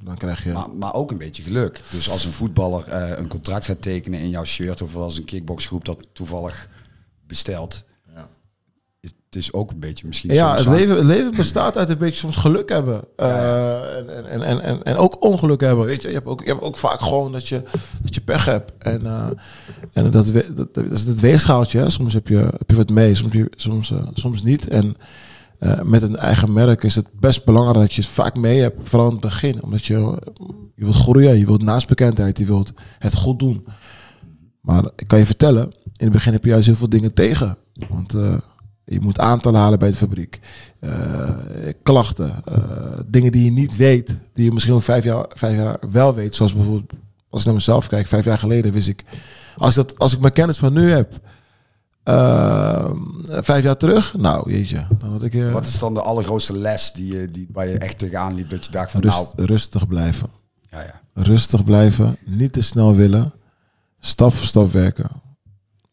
Dan 0.00 0.16
krijg 0.16 0.44
je... 0.44 0.52
Maar, 0.52 0.70
maar 0.70 0.94
ook 0.94 1.10
een 1.10 1.18
beetje 1.18 1.42
geluk. 1.42 1.82
Dus 1.90 2.10
als 2.10 2.24
een 2.24 2.32
voetballer 2.32 2.88
eh, 2.88 3.18
een 3.18 3.28
contract 3.28 3.64
gaat 3.64 3.82
tekenen 3.82 4.20
in 4.20 4.30
jouw 4.30 4.44
shirt, 4.44 4.82
of 4.82 4.96
als 4.96 5.18
een 5.18 5.24
kickboxgroep 5.24 5.84
dat 5.84 6.06
toevallig 6.12 6.68
bestelt, 7.34 7.84
Ja. 8.14 8.28
is 9.00 9.10
het 9.26 9.36
is 9.42 9.52
ook 9.52 9.70
een 9.70 9.78
beetje 9.78 10.06
misschien. 10.06 10.32
Ja, 10.34 10.56
het 10.56 10.66
aan- 10.66 10.74
leven, 10.74 10.96
het 10.96 11.04
leven 11.04 11.36
bestaat 11.36 11.76
uit 11.76 11.88
een 11.90 11.98
beetje 11.98 12.18
soms 12.18 12.36
geluk 12.36 12.68
hebben. 12.68 13.02
Eh, 13.16 13.96
en, 13.96 14.26
en, 14.30 14.42
en, 14.42 14.60
en, 14.60 14.82
en 14.82 14.96
ook 14.96 15.24
ongeluk 15.24 15.60
hebben. 15.60 15.84
Weet 15.86 16.02
je, 16.02 16.08
je 16.08 16.14
hebt 16.14 16.26
ook, 16.26 16.40
je 16.40 16.48
hebt 16.48 16.60
ook 16.62 16.76
vaak 16.76 17.00
gewoon 17.00 17.32
dat 17.32 17.48
je, 17.48 17.62
dat 18.02 18.14
je 18.14 18.20
pech 18.20 18.44
hebt. 18.44 18.72
En, 18.78 19.06
eh, 19.06 19.26
en 19.92 20.10
dat, 20.10 20.26
we- 20.30 20.54
dat, 20.54 20.74
dat 20.74 20.84
is 20.90 21.04
het 21.06 21.20
weegschaaltje. 21.20 21.78
Hè. 21.78 21.90
Soms 21.90 22.14
heb 22.14 22.28
je, 22.28 22.36
heb 22.36 22.70
je 22.70 22.76
wat 22.76 22.90
mee, 22.90 23.14
soms, 23.14 23.32
heb 23.32 23.42
je- 23.42 23.56
soms, 23.62 23.90
eh, 23.90 24.02
soms 24.14 24.42
niet. 24.42 24.68
En 24.68 24.96
eh, 25.58 25.80
met 25.82 26.02
een 26.02 26.16
eigen 26.16 26.52
merk 26.52 26.82
is 26.84 26.94
het 26.94 27.06
best 27.20 27.44
belangrijk 27.44 27.78
dat 27.78 27.92
je 27.92 28.00
het 28.02 28.10
vaak 28.10 28.36
mee 28.36 28.60
hebt. 28.60 28.88
Vooral 28.88 29.06
in 29.08 29.12
het 29.12 29.20
begin. 29.20 29.62
Omdat 29.62 29.84
je, 29.84 29.94
je 30.74 30.84
wilt 30.84 30.94
groeien, 30.94 31.38
je 31.38 31.46
wilt 31.46 31.62
naastbekendheid, 31.62 32.38
je 32.38 32.44
wilt 32.46 32.72
het 32.98 33.14
goed 33.14 33.38
doen. 33.38 33.64
Maar 34.60 34.84
ik 34.96 35.06
kan 35.08 35.18
je 35.18 35.26
vertellen, 35.26 35.72
in 36.04 36.10
het 36.10 36.18
begin 36.18 36.32
heb 36.32 36.44
je 36.44 36.50
juist 36.50 36.66
heel 36.66 36.76
veel 36.76 36.88
dingen 36.88 37.14
tegen. 37.14 37.56
Want 37.88 38.14
eh, 38.14 38.38
je 38.84 39.00
moet 39.00 39.18
aantallen 39.18 39.60
halen 39.60 39.78
bij 39.78 39.90
de 39.90 39.96
fabriek. 39.96 40.40
Eh, 40.80 41.28
klachten. 41.82 42.34
eh, 42.44 42.98
dingen 43.06 43.32
die 43.32 43.44
je 43.44 43.50
niet 43.50 43.76
weet. 43.76 44.16
Die 44.32 44.44
je 44.44 44.52
misschien 44.52 44.74
ook 44.74 44.82
vijf 44.82 45.04
jaar, 45.04 45.24
vijf 45.34 45.56
jaar 45.56 45.78
wel 45.90 46.14
weet. 46.14 46.34
Zoals 46.34 46.54
bijvoorbeeld, 46.54 46.92
als 47.30 47.40
ik 47.40 47.46
naar 47.46 47.54
mezelf 47.54 47.86
kijk. 47.88 48.06
Vijf 48.06 48.24
jaar 48.24 48.38
geleden 48.38 48.72
wist 48.72 48.88
ik... 48.88 49.04
Als, 49.56 49.76
ik 49.76 49.86
dat, 49.86 49.98
als 49.98 50.12
ik 50.12 50.20
mijn 50.20 50.32
kennis 50.32 50.58
van 50.58 50.72
nu 50.72 50.90
heb... 50.90 51.12
vijf 53.44 53.62
jaar 53.62 53.76
terug. 53.76 54.14
Nou, 54.18 54.52
jeetje. 54.52 54.86
Dan 54.98 55.10
had 55.12 55.22
ik... 55.22 55.50
Wat 55.52 55.66
is 55.66 55.78
dan 55.78 55.94
de 55.94 56.02
allergrootste 56.02 56.56
les 56.58 56.92
die, 56.92 57.12
je- 57.14 57.30
die, 57.30 57.48
waar 57.52 57.68
je 57.68 57.78
echt 57.78 57.98
tegenaan 57.98 58.34
liep? 58.34 58.50
Dat 58.50 58.64
je 58.64 58.70
dacht 58.70 58.90
van 58.90 59.00
rust, 59.00 59.32
nou, 59.36 59.46
rustig 59.48 59.88
blijven. 59.88 60.28
ja, 60.70 60.80
ja. 60.80 61.00
Rustig 61.14 61.64
blijven. 61.64 62.16
Niet 62.24 62.52
te 62.52 62.60
snel 62.62 62.94
willen. 62.94 63.32
Stap 64.00 64.34
voor 64.34 64.46
stap 64.46 64.72
werken. 64.72 65.10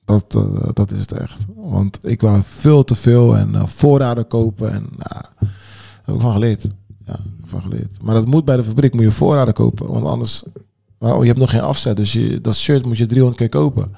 Dat, 0.05 0.36
eh, 0.36 0.70
dat 0.74 0.91
is 0.91 1.00
het 1.00 1.12
echt. 1.12 1.46
Want 1.55 2.00
ik 2.01 2.22
wou 2.22 2.41
veel 2.43 2.84
te 2.84 2.96
veel 2.96 3.38
en 3.38 3.55
eh, 3.55 3.67
voorraden 3.67 4.27
kopen. 4.27 4.72
En 4.72 4.81
nou, 4.81 5.24
daar 5.39 6.01
heb 6.03 6.15
ik 6.15 6.22
van 6.22 6.31
geleerd. 6.31 6.67
Ja, 7.05 7.20
van 7.43 7.62
geleerd. 7.62 8.01
Maar 8.01 8.15
dat 8.15 8.25
moet 8.25 8.46
bij 8.46 8.55
de 8.55 8.63
fabriek. 8.63 8.93
Moet 8.93 9.03
je 9.03 9.12
voorraden 9.12 9.53
kopen. 9.53 9.88
Want 9.88 10.05
anders... 10.05 10.43
Nou, 11.00 11.22
je 11.22 11.27
hebt 11.27 11.39
nog 11.39 11.50
geen 11.50 11.62
afzet. 11.62 11.98
Dus 11.98 12.13
je, 12.13 12.41
dat 12.41 12.55
shirt 12.55 12.86
moet 12.86 12.98
je 12.98 13.05
300 13.05 13.38
keer 13.39 13.50
kopen. 13.50 13.96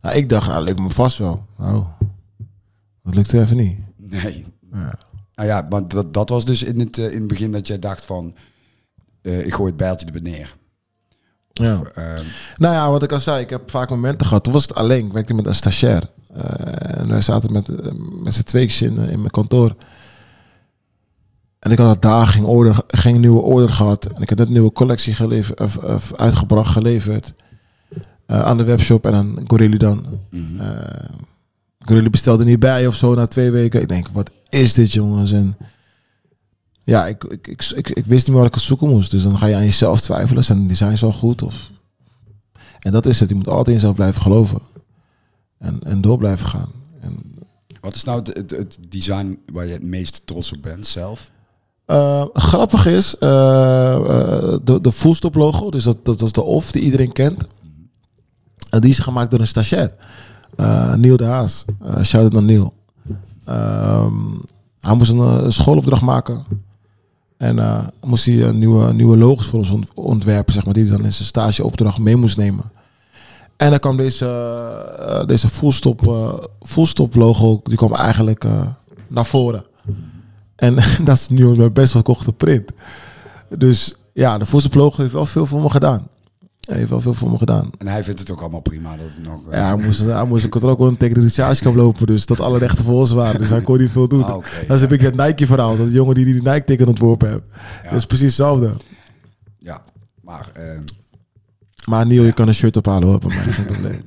Nou, 0.00 0.16
ik 0.16 0.28
dacht, 0.28 0.48
nou, 0.48 0.64
lukt 0.64 0.80
me 0.80 0.90
vast 0.90 1.18
wel. 1.18 1.46
Nou, 1.58 1.84
dat 3.02 3.14
lukte 3.14 3.40
even 3.40 3.56
niet. 3.56 3.78
Nee. 3.96 4.44
Ja. 4.72 4.98
Nou 5.34 5.48
ja, 5.48 5.66
maar 5.70 5.88
dat, 5.88 6.14
dat 6.14 6.28
was 6.28 6.44
dus 6.44 6.62
in 6.62 6.80
het, 6.80 6.98
eh, 6.98 7.12
in 7.12 7.18
het 7.18 7.26
begin 7.26 7.52
dat 7.52 7.66
jij 7.66 7.78
dacht 7.78 8.04
van, 8.04 8.34
eh, 9.22 9.46
ik 9.46 9.54
gooi 9.54 9.68
het 9.68 9.76
bijltje 9.76 10.10
er 10.12 10.22
neer. 10.22 10.56
Ja. 11.64 11.80
Ehm, 11.94 12.22
Nou 12.56 12.74
ja, 12.74 12.90
wat 12.90 13.02
ik 13.02 13.12
al 13.12 13.20
zei, 13.20 13.42
ik 13.42 13.50
heb 13.50 13.70
vaak 13.70 13.90
momenten 13.90 14.26
gehad. 14.26 14.44
Toen 14.44 14.52
was 14.52 14.62
het 14.62 14.74
alleen. 14.74 15.06
Ik 15.06 15.12
werkte 15.12 15.34
met 15.34 15.46
een 15.46 15.54
stagiair. 15.54 16.02
Eh, 16.34 17.00
en 17.00 17.08
wij 17.08 17.20
zaten 17.22 17.52
met, 17.52 17.68
eh, 17.68 17.92
met 18.22 18.34
z'n 18.34 18.42
tweetjes 18.42 18.82
in, 18.82 18.96
in 18.96 19.18
mijn 19.18 19.30
kantoor. 19.30 19.74
En 21.58 21.70
ik 21.72 21.78
had 21.78 22.02
dag 22.02 22.32
geen, 22.32 22.44
order, 22.44 22.82
geen 22.86 23.20
nieuwe 23.20 23.40
order 23.40 23.72
gehad. 23.72 24.04
En 24.06 24.22
ik 24.22 24.28
had 24.28 24.38
net 24.38 24.46
een 24.46 24.52
nieuwe 24.52 24.72
collectie 24.72 25.14
geleverd, 25.14 25.60
of, 25.60 25.76
of 25.76 26.12
uitgebracht, 26.16 26.72
geleverd. 26.72 27.34
eh, 28.26 28.42
aan 28.42 28.56
de 28.56 28.64
webshop 28.64 29.06
en 29.06 29.14
aan 29.14 29.36
Gorilli 29.46 29.76
dan. 29.78 30.04
Eh 30.60 31.10
Gorilli 31.78 32.10
bestelde 32.10 32.44
niet 32.44 32.58
bij 32.58 32.86
of 32.86 32.94
zo 32.94 33.14
na 33.14 33.26
twee 33.26 33.50
weken. 33.50 33.80
Ik 33.80 33.88
denk, 33.88 34.08
wat 34.12 34.30
is 34.48 34.72
dit 34.74 34.92
jongens? 34.92 35.32
En 35.32 35.56
ja, 36.86 37.06
ik, 37.06 37.24
ik, 37.24 37.46
ik, 37.46 37.62
ik, 37.62 37.88
ik 37.88 38.06
wist 38.06 38.26
niet 38.26 38.36
meer 38.36 38.44
wat 38.44 38.54
ik 38.54 38.60
zoeken 38.60 38.88
moest. 38.88 39.10
Dus 39.10 39.22
dan 39.22 39.38
ga 39.38 39.46
je 39.46 39.54
aan 39.54 39.64
jezelf 39.64 40.00
twijfelen. 40.00 40.44
Zijn 40.44 40.62
de 40.62 40.66
designs 40.66 41.00
wel 41.00 41.12
goed? 41.12 41.42
Of... 41.42 41.70
En 42.80 42.92
dat 42.92 43.06
is 43.06 43.20
het. 43.20 43.28
Je 43.28 43.34
moet 43.34 43.48
altijd 43.48 43.66
in 43.66 43.72
jezelf 43.72 43.94
blijven 43.94 44.22
geloven. 44.22 44.60
En, 45.58 45.80
en 45.82 46.00
door 46.00 46.18
blijven 46.18 46.46
gaan. 46.46 46.70
En, 47.00 47.38
Wat 47.80 47.94
is 47.94 48.04
nou 48.04 48.18
het, 48.18 48.36
het, 48.36 48.50
het 48.50 48.78
design 48.88 49.38
waar 49.52 49.66
je 49.66 49.72
het 49.72 49.82
meest 49.82 50.26
trots 50.26 50.52
op 50.52 50.62
bent 50.62 50.86
zelf? 50.86 51.30
eh, 51.86 52.24
grappig 52.32 52.86
is, 52.86 53.18
eh, 53.18 53.94
eh, 53.94 54.58
de, 54.64 54.80
de 54.80 54.92
full 54.92 55.14
stop 55.14 55.34
logo, 55.34 55.70
dus 55.70 55.84
dat, 55.84 56.04
dat, 56.04 56.18
dat 56.18 56.26
is 56.26 56.32
de 56.32 56.42
off 56.42 56.72
die 56.72 56.82
iedereen 56.82 57.12
kent. 57.12 57.46
En 58.70 58.80
die 58.80 58.90
is 58.90 58.98
gemaakt 58.98 59.30
door 59.30 59.40
een 59.40 59.46
stagiair. 59.46 59.92
Neil 60.96 61.16
de 61.16 61.24
Haas. 61.24 61.64
Shout-out 62.02 62.32
naar 62.32 62.42
Neil. 62.42 62.74
Ehm, 63.44 64.14
hij 64.80 64.94
moest 64.94 65.12
een, 65.12 65.52
schoolopdracht 65.52 66.02
maken. 66.02 66.44
En 67.36 67.58
eh, 67.58 67.86
moest 68.04 68.24
hij 68.24 68.42
een 68.42 68.58
nieuwe, 68.58 68.92
nieuwe 68.92 69.16
logos 69.16 69.46
voor 69.46 69.58
ons 69.58 69.70
ont- 69.70 69.90
ontwerpen, 69.94 70.54
zeg 70.54 70.64
maar, 70.64 70.74
die 70.74 70.82
hij 70.84 70.96
dan 70.96 71.04
in 71.04 71.12
zijn 71.12 71.26
stageopdracht 71.28 71.98
mee 71.98 72.16
moest 72.16 72.36
nemen. 72.36 72.64
En 73.56 73.70
dan 73.70 73.78
kwam 73.78 73.96
deze, 73.96 74.26
eh, 74.98 75.26
deze 75.26 75.48
full 75.48 75.70
stop, 75.70 76.06
eh, 76.08 76.32
full 76.62 76.84
stop 76.84 77.14
logo, 77.14 77.60
die 77.64 77.76
kwam 77.76 77.94
eigenlijk 77.94 78.44
naar 79.08 79.26
voren. 79.26 79.64
En 80.56 80.74
dat 81.04 81.14
is 81.16 81.28
nu 81.28 81.56
mijn 81.56 81.72
best 81.72 81.90
verkochte 81.92 82.32
print. 82.32 82.70
Dus 83.58 83.94
ja, 84.12 84.38
de 84.38 84.46
full 84.46 84.60
stop 84.60 84.74
logo 84.74 85.00
heeft 85.00 85.12
wel 85.14 85.26
veel 85.26 85.46
voor 85.46 85.60
me 85.60 85.70
gedaan. 85.70 86.06
Hij 86.66 86.76
heeft 86.76 86.90
wel 86.90 87.00
veel 87.00 87.14
voor 87.14 87.30
me 87.30 87.38
gedaan. 87.38 87.70
En 87.78 87.86
hij 87.88 88.04
vindt 88.04 88.20
het 88.20 88.30
ook 88.30 88.40
allemaal 88.40 88.60
prima 88.60 88.96
dat 88.96 89.06
het 89.14 89.24
nog... 89.26 89.46
eh, 89.50 89.58
Ja, 89.58 89.74
hij 89.76 89.84
moest, 89.84 90.00
hij 90.00 90.24
moest 90.24 90.44
een 90.44 90.50
controle 90.50 90.76
gewoon 90.76 90.96
tegen 90.96 91.14
de 91.14 91.20
recherchekamp 91.20 91.76
lopen. 91.76 92.06
Dus 92.06 92.26
dat 92.26 92.40
alle 92.40 92.58
rechten 92.58 92.84
voor 92.84 92.94
ons 92.94 93.10
waren. 93.12 93.40
Dus 93.40 93.50
hij 93.50 93.60
kon 93.60 93.78
niet 93.78 93.90
veel 93.90 94.08
doen. 94.08 94.24
Ah, 94.24 94.44
dat 94.66 94.76
is 94.76 94.82
een 94.82 94.88
beetje 94.88 95.06
het 95.06 95.16
Nike-verhaal. 95.16 95.76
Dat 95.76 95.86
de 95.86 95.92
jongen 95.92 96.14
die 96.14 96.24
die 96.24 96.34
Nike-teken 96.34 96.88
ontworpen 96.88 97.28
heeft. 97.30 97.42
Ja. 97.82 97.90
Dat 97.90 97.98
is 97.98 98.06
precies 98.06 98.26
hetzelfde. 98.26 98.72
ja, 99.58 99.82
maar 100.20 100.50
ehm, 100.54 100.82
Maar 101.88 102.06
Neil, 102.06 102.22
je 102.24 102.32
kan 102.32 102.48
een 102.48 102.54
shirt 102.54 102.76
ophalen 102.76 103.08
hoor. 103.08 103.18
Bij 103.18 103.28
mij, 103.28 103.38
geen 103.52 103.64
probleem. 103.74 104.00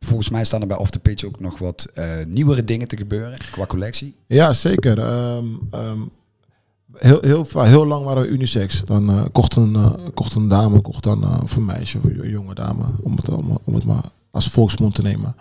volgens 0.00 0.30
mij 0.30 0.44
staan 0.44 0.60
er 0.60 0.66
bij 0.66 0.76
Off 0.76 0.90
the 0.90 0.98
Pitch 0.98 1.24
ook 1.24 1.40
nog 1.40 1.58
wat 1.58 1.88
eh, 1.94 2.08
nieuwere 2.28 2.64
dingen 2.64 2.88
te 2.88 2.96
gebeuren 2.96 3.38
qua 3.50 3.66
collectie. 3.66 4.16
Ja, 4.26 4.52
zeker. 4.52 4.98
Ehm, 4.98 5.44
ehm, 5.70 5.98
heel, 6.92 7.18
heel, 7.20 7.46
heel 7.52 7.86
lang 7.86 8.04
waren 8.04 8.22
we 8.22 8.28
unisex. 8.28 8.84
Dan 8.84 9.10
eh, 9.10 9.24
kocht, 9.32 9.56
een, 9.56 9.74
eh, 9.74 9.92
kocht 10.14 10.34
een 10.34 10.48
dame, 10.48 10.80
kocht 10.80 11.02
dan 11.02 11.22
eh, 11.22 11.38
of 11.42 11.56
een 11.56 11.64
meisje, 11.64 11.98
of 11.98 12.04
een 12.04 12.28
jonge 12.28 12.54
dame, 12.54 12.84
om 13.02 13.16
het, 13.16 13.28
om, 13.28 13.58
om 13.64 13.74
het 13.74 13.84
maar 13.84 14.04
als 14.30 14.48
volksmond 14.48 14.94
te 14.94 15.02
nemen. 15.02 15.36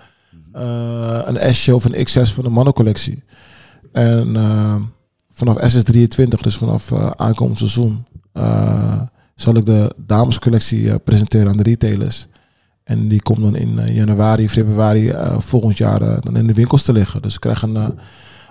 Eh, 0.51 1.21
een 1.25 1.55
S'je 1.55 1.75
of 1.75 1.85
een 1.85 2.03
XS 2.03 2.33
van 2.33 2.43
de 2.43 2.49
mannencollectie. 2.49 3.23
En 3.91 4.35
vanaf 5.31 5.57
SS23, 5.57 6.39
dus 6.41 6.57
vanaf 6.57 6.93
aankomend 7.15 7.57
seizoen, 7.57 8.05
zal 9.35 9.55
ik 9.55 9.65
de 9.65 9.95
damescollectie 9.97 10.99
presenteren 10.99 11.47
aan 11.47 11.57
de 11.57 11.63
retailers. 11.63 12.27
En 12.83 13.07
die 13.07 13.21
komt 13.21 13.41
dan 13.41 13.55
in 13.55 13.93
januari, 13.93 14.49
februari 14.49 15.13
volgend 15.37 15.77
jaar 15.77 16.21
dan 16.21 16.37
in 16.37 16.47
de 16.47 16.53
winkels 16.53 16.83
te 16.83 16.93
liggen. 16.93 17.21
Dus 17.21 17.33
ik 17.33 17.39
krijg 17.39 17.61
een, 17.61 17.77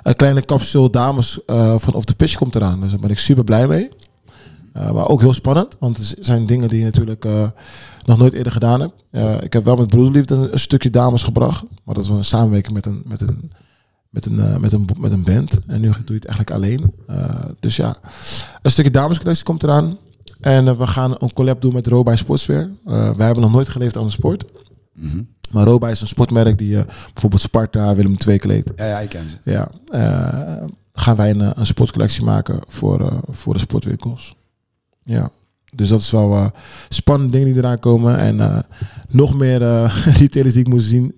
een 0.05 0.17
kleine 0.17 0.45
capsule 0.45 0.91
dames 0.91 1.45
eh, 1.45 1.79
van 1.79 1.95
Off 1.95 2.05
the 2.05 2.15
Pitch 2.15 2.37
komt 2.37 2.55
eraan. 2.55 2.81
Dus 2.81 2.91
daar 2.91 3.01
ben 3.01 3.11
ik 3.11 3.19
super 3.19 3.45
blij 3.45 3.69
mee. 3.69 3.91
Eh, 4.73 4.93
maar 4.93 5.09
ook 5.09 5.21
heel 5.21 5.35
spannend, 5.35 5.77
want 5.79 5.97
het 5.97 6.17
zijn 6.21 6.47
dingen 6.47 6.69
die 6.69 6.79
je 6.79 6.85
natuurlijk 6.85 7.25
eh, 7.25 7.49
nog 8.05 8.19
nooit 8.19 8.33
eerder 8.33 8.53
gedaan 8.53 8.81
hebt. 8.81 9.45
Ik 9.45 9.53
heb 9.53 9.65
wel 9.65 9.77
met 9.77 9.89
Broederliefde 9.89 10.35
een, 10.53 10.59
stukje 10.59 10.91
dames 10.91 11.23
gebracht. 11.23 11.65
Maar 11.85 11.95
dat 11.95 12.07
wel 12.07 12.17
een 12.17 12.25
samenwerking 12.25 12.75
met 12.75 12.87
een, 12.87 13.03
met 13.05 13.21
een, 13.21 13.51
met 14.11 14.27
een, 14.27 14.61
met 14.61 14.73
een, 14.73 14.89
met 14.99 15.13
een 15.13 15.25
band. 15.25 15.59
En 15.67 15.81
nu 15.81 15.89
doe 15.89 16.03
je 16.07 16.15
het 16.15 16.25
eigenlijk 16.25 16.51
alleen. 16.51 16.95
Dus 17.61 17.77
ja, 17.77 17.97
een 18.63 18.71
stukje 18.71 18.91
damescollectie 18.91 19.45
komt 19.45 19.63
eraan. 19.63 19.97
En 20.41 20.79
we 20.79 20.87
gaan 20.87 21.15
een 21.19 21.33
collab 21.33 21.61
doen 21.61 21.73
met 21.73 21.87
Robij 21.87 22.17
Sportswear. 22.17 22.71
Wij 22.85 23.27
hebben 23.27 23.41
nog 23.41 23.53
nooit 23.53 23.69
geleefd 23.69 23.97
aan 23.97 24.05
de 24.05 24.11
sport. 24.11 24.45
Mhm. 24.93 25.23
Maar 25.55 25.67
Robij 25.67 25.91
is 25.91 26.01
een 26.01 26.07
sportmerk 26.07 26.59
die 26.59 26.79
eh, 26.79 26.85
bijvoorbeeld 27.13 27.43
Sparta, 27.43 27.95
Willem 27.95 28.17
II 28.27 28.39
kleedt. 28.39 28.71
Ja, 28.77 28.87
ja, 28.87 28.99
ik 28.99 29.09
ken 29.09 29.31
ze. 29.31 29.37
Ja, 29.43 29.71
eh, 29.89 30.65
gaan 30.93 31.17
wij 31.17 31.31
een, 31.31 31.41
eh, 31.41 31.51
een 31.55 31.67
sportcollectie 31.67 32.25
maken 32.25 32.61
voor, 32.69 33.21
voor 33.31 33.53
de 33.53 33.59
sportwinkels. 33.59 34.37
Ja, 35.03 35.31
dus 35.75 35.89
dat 35.89 36.01
is 36.01 36.11
wel 36.11 36.35
eh, 36.35 36.47
spannende 36.89 37.33
dingen 37.33 37.49
die 37.49 37.57
eraan 37.57 37.79
komen. 37.79 38.19
En 38.19 38.65
nog 39.09 39.35
meer 39.35 39.59
retailers 40.21 40.55
die 40.55 40.65
ik 40.65 40.73
moet 40.73 40.83
zien. 40.83 41.15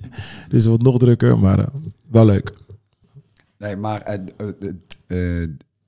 Dus 0.49 0.59
het 0.59 0.67
wordt 0.67 0.83
nog 0.83 0.99
drukker, 0.99 1.39
maar 1.39 1.67
wel 2.11 2.25
leuk. 2.25 2.53
Nee, 3.59 3.77
maar 3.77 4.19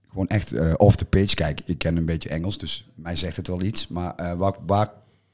gewoon 0.08 0.26
echt 0.26 0.76
off 0.76 0.96
the 0.96 1.04
page. 1.04 1.34
Kijk, 1.34 1.60
ik 1.64 1.78
ken 1.78 1.96
een 1.96 2.06
beetje 2.06 2.28
Engels, 2.28 2.58
dus 2.58 2.88
mij 2.94 3.16
zegt 3.16 3.36
het 3.36 3.46
wel 3.46 3.62
iets. 3.62 3.88
Maar 3.88 4.36
waar, 4.36 4.54
waar 4.66 4.90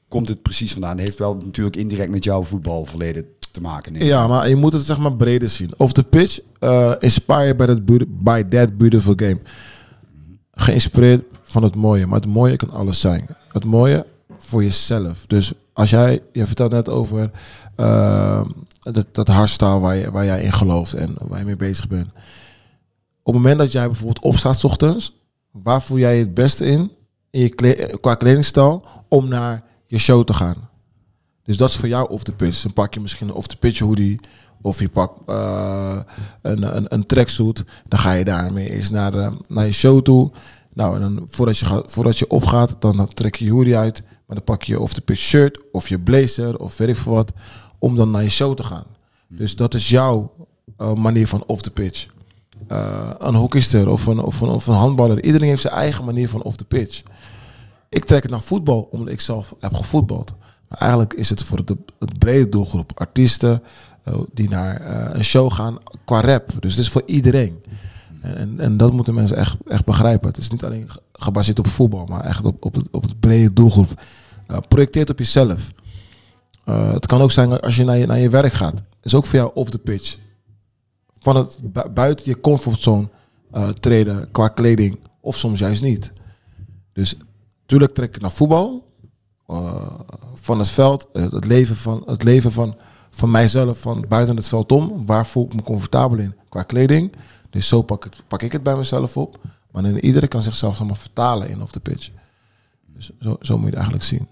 komt 0.07 0.27
het 0.27 0.41
precies 0.41 0.71
vandaan? 0.71 0.97
Heeft 0.97 1.17
wel 1.17 1.35
natuurlijk 1.35 1.75
indirect 1.75 2.11
met 2.11 2.23
jouw 2.23 2.43
voetbalverleden 2.43 3.25
te 3.51 3.61
maken. 3.61 4.05
Ja, 4.05 4.27
maar 4.27 4.49
je 4.49 4.55
moet 4.55 4.73
het 4.73 4.83
zeg 4.85 4.97
maar 4.97 5.13
breder 5.15 5.49
zien. 5.49 5.73
Of 5.77 5.93
the 5.93 6.03
pitch, 6.03 6.39
uh, 6.59 6.91
inspired 6.99 7.57
by 7.57 7.65
that, 7.65 7.85
by 8.23 8.43
that 8.43 8.77
beautiful 8.77 9.13
game. 9.15 9.39
Geïnspireerd 10.51 11.23
van 11.41 11.63
het 11.63 11.75
mooie. 11.75 12.05
Maar 12.05 12.19
het 12.19 12.29
mooie 12.29 12.55
kan 12.55 12.69
alles 12.69 12.99
zijn. 12.99 13.27
Het 13.51 13.65
mooie 13.65 14.05
voor 14.37 14.63
jezelf. 14.63 15.23
Dus 15.27 15.53
als 15.73 15.89
jij, 15.89 16.21
je 16.31 16.45
vertelt 16.45 16.71
net 16.71 16.89
over 16.89 17.31
uh, 17.77 18.45
dat, 18.79 19.05
dat 19.11 19.27
hardstyle 19.27 19.79
waar, 19.79 19.95
je, 19.95 20.11
waar 20.11 20.25
jij 20.25 20.43
in 20.43 20.53
gelooft 20.53 20.93
en 20.93 21.15
waar 21.27 21.39
je 21.39 21.45
mee 21.45 21.55
bezig 21.55 21.87
bent. 21.87 22.07
Op 23.23 23.33
het 23.33 23.43
moment 23.43 23.57
dat 23.57 23.71
jij 23.71 23.85
bijvoorbeeld 23.85 24.23
opstaat 24.23 24.59
's 24.59 24.63
ochtends, 24.63 25.15
waar 25.51 25.81
voel 25.81 25.97
jij 25.97 26.13
je 26.17 26.23
het 26.23 26.33
beste 26.33 26.65
in, 26.65 26.91
in 27.29 27.41
je 27.41 27.49
kle- 27.49 27.97
qua 28.01 28.15
kledingstijl, 28.15 28.85
om 29.07 29.27
naar 29.27 29.63
show 29.99 30.23
te 30.23 30.33
gaan? 30.33 30.69
Dus 31.43 31.57
dat 31.57 31.69
is 31.69 31.75
voor 31.75 31.87
jou 31.87 32.09
off 32.09 32.23
the 32.23 32.31
pitch. 32.31 32.61
Dan 32.61 32.73
pak 32.73 32.93
je 32.93 32.99
misschien 32.99 33.27
een 33.27 33.33
off 33.33 33.47
the 33.47 33.57
pitch 33.57 33.79
hoodie. 33.79 34.19
Of 34.61 34.79
je 34.79 34.89
pakt 34.89 35.13
eh, 35.25 35.99
een, 36.41 36.75
een, 36.75 36.85
een 36.93 37.05
tracksuit. 37.05 37.63
Dan 37.87 37.99
ga 37.99 38.11
je 38.11 38.23
daarmee 38.23 38.69
eens 38.69 38.89
naar, 38.89 39.11
de, 39.11 39.31
naar 39.47 39.65
je 39.65 39.73
show 39.73 40.01
toe. 40.01 40.31
Nou, 40.73 40.95
en 40.95 41.01
dan 41.01 41.25
voordat 41.29 41.57
je, 41.57 41.65
gaat, 41.65 41.83
voordat 41.87 42.19
je 42.19 42.29
opgaat, 42.29 42.75
dan, 42.79 43.07
trek 43.13 43.35
je 43.35 43.45
je 43.45 43.51
hoodie 43.51 43.77
uit. 43.77 44.03
Maar 44.05 44.35
dan 44.35 44.43
pak 44.43 44.63
je 44.63 44.79
off 44.79 44.93
the 44.93 45.01
pitch 45.01 45.21
shirt 45.21 45.59
of 45.71 45.89
je 45.89 45.99
blazer 45.99 46.59
of 46.59 46.77
weet 46.77 46.87
ik 46.87 46.95
veel 46.95 47.13
wat. 47.13 47.31
Om 47.79 47.95
dan 47.95 48.11
naar 48.11 48.23
je 48.23 48.29
show 48.29 48.55
te 48.55 48.63
gaan. 48.63 48.85
Dus 49.27 49.55
dat 49.55 49.73
is 49.73 49.89
jouw 49.89 50.31
eh, 50.77 50.93
manier 50.93 51.27
van 51.27 51.43
off 51.45 51.61
the 51.61 51.71
pitch. 51.71 52.07
Eh, 52.67 53.09
een 53.17 53.35
hockeyster 53.35 53.89
of 53.89 54.05
een, 54.05 54.19
of, 54.19 54.41
een, 54.41 54.49
of 54.49 54.67
een 54.67 54.73
handballer. 54.73 55.23
Iedereen 55.23 55.47
heeft 55.47 55.61
zijn 55.61 55.73
eigen 55.73 56.05
manier 56.05 56.29
van 56.29 56.41
off 56.41 56.55
the 56.55 56.65
pitch. 56.65 57.01
Ik 57.95 58.05
trek 58.05 58.21
het 58.23 58.31
naar 58.31 58.41
voetbal, 58.41 58.87
omdat 58.91 59.07
ik 59.13 59.21
zelf 59.21 59.55
heb 59.59 59.73
gevoetbald. 59.73 60.33
Maar 60.69 60.79
eigenlijk 60.79 61.13
is 61.13 61.29
het 61.29 61.43
voor 61.43 61.65
de, 61.65 61.77
het 61.99 62.19
brede 62.19 62.49
doelgroep 62.49 62.91
artiesten 62.99 63.63
eh, 64.03 64.13
die 64.33 64.49
naar 64.49 64.81
eh, 64.81 65.15
een 65.17 65.23
show 65.23 65.51
gaan 65.51 65.77
qua 66.05 66.21
rap. 66.21 66.51
Dus 66.59 66.71
het 66.75 66.81
is 66.83 66.89
voor 66.89 67.03
iedereen. 67.05 67.63
En, 68.21 68.37
en, 68.37 68.59
en 68.59 68.77
dat 68.77 68.93
moeten 68.93 69.13
mensen 69.13 69.37
echt, 69.37 69.55
echt 69.67 69.85
begrijpen. 69.85 70.27
Het 70.27 70.37
is 70.37 70.49
niet 70.49 70.63
alleen 70.63 70.89
ge- 70.89 71.01
gebaseerd 71.11 71.59
op 71.59 71.67
voetbal, 71.67 72.05
maar 72.05 72.23
echt 72.23 72.43
op, 72.45 72.65
op, 72.65 72.75
het, 72.75 72.87
op 72.91 73.01
het 73.03 73.19
brede 73.19 73.53
doelgroep. 73.53 74.01
Eh 74.47 74.57
projecteert 74.67 75.09
op 75.09 75.17
jezelf. 75.19 75.71
Het 76.63 77.05
kan 77.05 77.21
ook 77.21 77.31
zijn 77.31 77.59
als 77.59 77.75
je 77.75 77.83
naar 77.83 77.97
je, 77.97 78.05
naar 78.05 78.19
je 78.19 78.29
werk 78.29 78.53
gaat. 78.53 78.81
is 79.03 79.15
ook 79.15 79.25
voor 79.25 79.39
jou 79.39 79.51
off 79.53 79.69
the 79.69 79.77
pitch. 79.77 80.17
Van 81.19 81.35
het 81.35 81.57
bu- 81.63 81.89
buiten 81.89 82.25
je 82.29 82.39
comfortzone 82.39 83.09
treden 83.79 84.31
qua 84.31 84.47
kleding. 84.47 84.99
Of 85.21 85.37
soms 85.37 85.59
juist 85.59 85.81
niet. 85.83 86.13
Dus 86.93 87.15
tuurlijk 87.65 87.93
trek 87.93 88.15
ik 88.15 88.21
naar 88.21 88.31
voetbal. 88.31 88.93
eh, 89.47 89.85
van 90.33 90.59
het 90.59 90.69
veld. 90.69 91.07
eh, 91.13 91.31
het 91.31 91.45
leven 91.45 91.75
van, 91.75 92.03
het 92.05 92.23
leven 92.23 92.51
van, 92.51 92.75
van 93.09 93.31
mijzelf. 93.31 93.79
Van 93.79 94.05
buiten 94.07 94.35
het 94.35 94.47
veld 94.47 94.71
om. 94.71 95.05
Waar 95.05 95.27
voel 95.27 95.45
ik 95.45 95.53
me 95.53 95.61
comfortabel 95.63 96.17
in 96.17 96.35
qua 96.49 96.63
kleding. 96.63 97.11
Dus 97.49 97.67
zo 97.67 97.81
pak, 97.81 98.03
het, 98.03 98.23
pak 98.27 98.41
ik 98.41 98.51
het 98.51 98.63
bij 98.63 98.75
mezelf 98.75 99.17
op. 99.17 99.39
Maar 99.71 99.99
iedereen 99.99 100.29
kan 100.29 100.43
zichzelf 100.43 100.77
allemaal 100.77 100.95
vertalen 100.95 101.49
in 101.49 101.61
off 101.61 101.71
the 101.71 101.79
pitch. 101.79 102.09
Dus 102.93 103.11
zo, 103.19 103.37
zo 103.41 103.53
moet 103.53 103.61
je 103.63 103.65
het 103.65 103.75
eigenlijk 103.75 104.03
zien. 104.03 104.27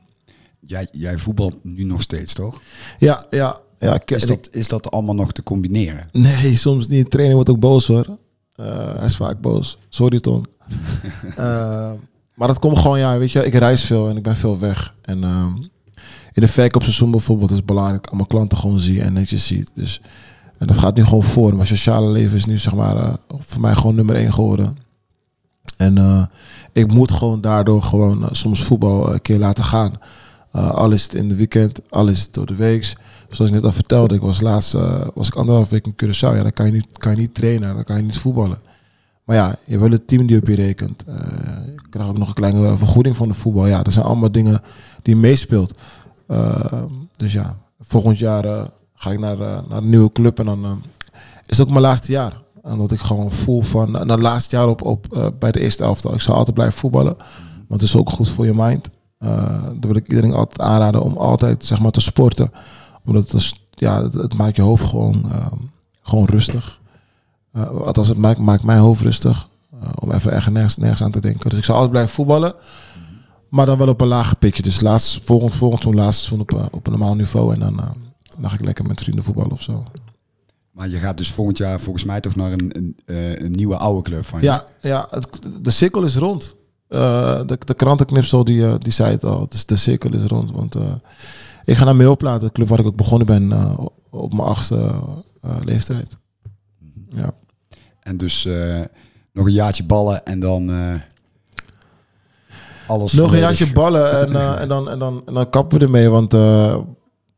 Jij, 0.59 0.87
jij 0.91 1.17
voetbalt 1.17 1.63
nu 1.63 1.83
nog 1.83 2.01
steeds, 2.01 2.33
toch? 2.33 2.61
Ja, 2.97 3.25
ja. 3.29 3.59
ja 3.79 3.93
ik, 3.93 4.11
Is 4.11 4.25
dat, 4.25 4.47
is 4.51 4.67
dat 4.67 4.91
allemaal 4.91 5.15
nog 5.15 5.31
te 5.31 5.43
combineren? 5.43 6.05
Nee, 6.11 6.57
soms 6.57 6.87
niet. 6.87 7.03
De 7.03 7.09
trainer 7.09 7.35
wordt 7.35 7.49
ook 7.49 7.59
boos 7.59 7.87
hoor. 7.87 8.17
Eh, 8.55 8.95
hij 8.95 9.05
is 9.05 9.15
vaak 9.15 9.41
boos. 9.41 9.77
Sorry 9.89 10.19
Ton. 10.19 10.45
Eh, 11.35 11.91
maar 12.33 12.47
dat 12.47 12.59
komt 12.59 12.79
gewoon, 12.79 12.99
ja, 12.99 13.17
weet 13.17 13.31
je, 13.31 13.45
ik 13.45 13.53
reis 13.53 13.83
veel 13.83 14.09
en 14.09 14.17
ik 14.17 14.23
ben 14.23 14.35
veel 14.35 14.59
weg. 14.59 14.93
En 15.01 15.23
ehm, 15.23 15.55
in 16.33 16.41
de 16.41 16.47
verkoopseizoen 16.47 17.11
bijvoorbeeld 17.11 17.49
is 17.49 17.57
het 17.57 17.65
belangrijk 17.65 18.05
ik 18.05 18.13
mijn 18.13 18.27
klanten 18.27 18.57
gewoon 18.57 18.79
zie 18.79 19.01
en 19.01 19.13
netjes 19.13 19.47
zie. 19.47 19.67
Dus, 19.73 20.01
en 20.57 20.67
dat 20.67 20.77
gaat 20.77 20.95
nu 20.95 21.03
gewoon 21.03 21.23
voor. 21.23 21.55
Mijn 21.55 21.67
sociale 21.67 22.11
leven 22.11 22.37
is 22.37 22.45
nu 22.45 22.57
zeg 22.57 22.73
maar 22.73 22.97
eh, 22.97 23.13
voor 23.39 23.61
mij 23.61 23.75
gewoon 23.75 23.95
nummer 23.95 24.15
één 24.15 24.33
geworden. 24.33 24.77
En 25.77 25.97
eh, 25.97 26.25
ik 26.71 26.93
moet 26.93 27.11
gewoon 27.11 27.41
daardoor 27.41 27.81
gewoon 27.81 28.23
eh, 28.23 28.29
soms 28.31 28.63
voetbal 28.63 29.13
een 29.13 29.21
keer 29.21 29.39
laten 29.39 29.63
gaan. 29.63 29.99
Eh, 30.51 30.71
al 30.71 30.91
is 30.91 31.03
het 31.03 31.13
in 31.13 31.27
de 31.27 31.35
weekend, 31.35 31.79
al 31.89 32.07
is 32.07 32.21
het 32.21 32.33
door 32.33 32.45
de 32.45 32.55
week. 32.55 32.95
Zoals 33.29 33.51
ik 33.51 33.55
net 33.57 33.65
al 33.65 33.71
vertelde, 33.71 34.15
ik 34.15 34.21
was 34.21 34.41
laatst 34.41 34.73
was 35.13 35.27
ik 35.27 35.35
anderhalf 35.35 35.69
week 35.69 35.85
in 35.85 35.95
Curaçao. 36.03 36.35
Ja, 36.35 36.41
dan 36.41 36.51
kan 36.51 36.65
je, 36.65 36.71
niet, 36.71 36.97
kan 36.97 37.11
je 37.11 37.17
niet 37.17 37.33
trainen, 37.33 37.75
dan 37.75 37.83
kan 37.83 37.95
je 37.95 38.03
niet 38.03 38.17
voetballen. 38.17 38.59
Maar 39.23 39.35
ja, 39.35 39.47
je 39.47 39.71
hebt 39.71 39.81
wel 39.81 39.91
het 39.91 40.07
team 40.07 40.27
die 40.27 40.37
op 40.37 40.47
je 40.47 40.55
rekent. 40.55 41.03
Je 41.93 41.99
krijgt 41.99 42.11
ook 42.11 42.17
nog 42.17 42.27
een 42.27 42.33
kleine 42.33 42.77
vergoeding 42.77 43.15
van 43.15 43.27
de 43.27 43.33
voetbal. 43.33 43.67
Ja, 43.67 43.81
dat 43.81 43.93
zijn 43.93 44.05
allemaal 44.05 44.31
dingen 44.31 44.61
die 45.01 45.15
meespeelt. 45.15 45.73
Eh, 46.27 46.83
dus 47.15 47.33
ja, 47.33 47.57
volgend 47.79 48.17
jaar 48.19 48.45
eh, 48.45 48.63
ga 48.93 49.11
ik 49.11 49.19
naar, 49.19 49.39
eh, 49.39 49.59
naar 49.69 49.77
een 49.77 49.89
nieuwe 49.89 50.11
club 50.11 50.39
en 50.39 50.45
dan 50.45 50.65
eh, 50.65 50.71
is 51.45 51.57
het 51.57 51.67
ook 51.67 51.73
mijn 51.73 51.85
laatste 51.85 52.11
jaar. 52.11 52.41
En 52.63 52.77
dat 52.77 52.91
ik 52.91 52.99
gewoon 52.99 53.31
voel 53.31 53.61
van, 53.61 53.91
na 53.91 54.05
het 54.05 54.19
laatste 54.19 54.55
jaar 54.55 54.67
op, 54.67 54.81
op, 54.81 55.31
bij 55.39 55.51
de 55.51 55.59
eerste 55.59 55.83
elftal. 55.83 56.13
Ik 56.13 56.21
zal 56.21 56.35
altijd 56.35 56.53
blijven 56.53 56.79
voetballen, 56.79 57.15
want 57.67 57.81
het 57.81 57.89
is 57.89 57.95
ook 57.95 58.09
goed 58.09 58.29
voor 58.29 58.45
je 58.45 58.53
mind. 58.55 58.89
Eh 59.17 59.63
dan 59.63 59.91
wil 59.91 59.95
ik 59.95 60.07
iedereen 60.07 60.33
altijd 60.33 60.61
aanraden 60.61 61.03
om 61.03 61.17
altijd 61.17 61.65
zeg 61.65 61.79
maar, 61.79 61.91
te 61.91 62.01
sporten. 62.01 62.51
Omdat 63.05 63.31
het, 63.31 63.55
ja, 63.69 64.03
het, 64.03 64.37
maakt 64.37 64.55
je 64.55 64.61
hoofd 64.61 64.83
gewoon, 64.83 65.23
eh, 65.31 65.45
gewoon 66.01 66.25
rustig. 66.25 66.79
Althans, 67.85 68.07
het 68.07 68.17
maakt, 68.17 68.39
maakt 68.39 68.63
mijn 68.63 68.79
hoofd 68.79 69.01
rustig. 69.01 69.47
Eh, 69.83 69.89
om 69.99 70.11
even 70.11 70.31
ergens 70.31 70.53
nergens, 70.53 70.77
nergens 70.77 71.03
aan 71.03 71.11
te 71.11 71.19
denken. 71.19 71.49
Dus 71.49 71.59
ik 71.59 71.65
zal 71.65 71.73
altijd 71.73 71.91
blijven 71.91 72.13
voetballen. 72.13 72.55
Maar 73.49 73.65
dan 73.65 73.77
wel 73.77 73.87
op 73.87 74.01
een 74.01 74.07
lager 74.07 74.37
pitje. 74.37 74.63
Dus 74.63 74.81
laatst, 74.81 75.21
volgend, 75.23 75.55
volgend 75.55 75.83
laatste 75.83 76.25
seizoen 76.25 76.39
op, 76.39 76.53
eh, 76.53 76.65
op 76.71 76.85
een 76.85 76.91
normaal 76.91 77.15
niveau. 77.15 77.53
En 77.53 77.59
dan, 77.59 77.75
dan 78.39 78.49
ga 78.49 78.55
ik 78.55 78.65
lekker 78.65 78.85
met 78.85 79.01
vrienden 79.01 79.23
voetballen 79.23 79.51
of 79.51 79.61
zo. 79.61 79.83
Maar 80.71 80.89
je 80.89 80.97
gaat 80.97 81.17
dus 81.17 81.31
volgend 81.31 81.57
jaar 81.57 81.79
volgens 81.79 82.03
mij 82.03 82.19
toch 82.19 82.35
naar 82.35 82.51
een, 82.51 82.95
een, 83.05 83.45
een 83.45 83.51
nieuwe 83.51 83.77
oude 83.77 84.01
club 84.01 84.25
van 84.25 84.39
je. 84.39 84.45
Ja, 84.45 84.65
ja 84.81 85.07
het, 85.09 85.39
de 85.61 85.71
cirkel 85.71 86.03
is 86.03 86.15
rond. 86.15 86.55
De, 86.87 87.57
de 87.65 87.73
krantenknipsel 87.73 88.43
die, 88.43 88.77
die 88.77 88.91
zei 88.91 89.11
het 89.11 89.25
al. 89.25 89.47
Dus 89.49 89.65
de 89.65 89.75
cirkel 89.75 90.13
is 90.13 90.23
rond. 90.23 90.51
Want 90.51 90.75
ik 91.63 91.77
ga 91.77 91.83
naar 91.83 91.95
Meelplaat, 91.95 92.41
de 92.41 92.51
club 92.51 92.67
waar 92.67 92.79
ik 92.79 92.85
ook 92.85 92.95
begonnen 92.95 93.27
ben 93.27 93.77
op 94.09 94.33
mijn 94.33 94.47
achtste 94.47 94.91
leeftijd. 95.63 96.17
Ja. 97.09 97.33
En 97.99 98.17
dus 98.17 98.47
nog 99.33 99.45
een 99.45 99.51
jaartje 99.51 99.83
ballen 99.83 100.25
en 100.25 100.39
dan 100.39 100.69
eh, 100.71 100.93
alles 102.87 103.13
Nog 103.13 103.31
een 103.31 103.39
jaartje 103.39 103.73
ballen 103.73 104.19
en, 104.19 104.35
eh, 104.35 104.61
en, 104.61 104.67
dan, 104.67 104.89
en, 104.89 104.99
dan, 104.99 105.21
en 105.25 105.33
dan 105.33 105.49
kappen 105.49 105.79
we 105.79 105.85
ermee. 105.85 106.09
Want, 106.09 106.33
eh, 106.33 106.77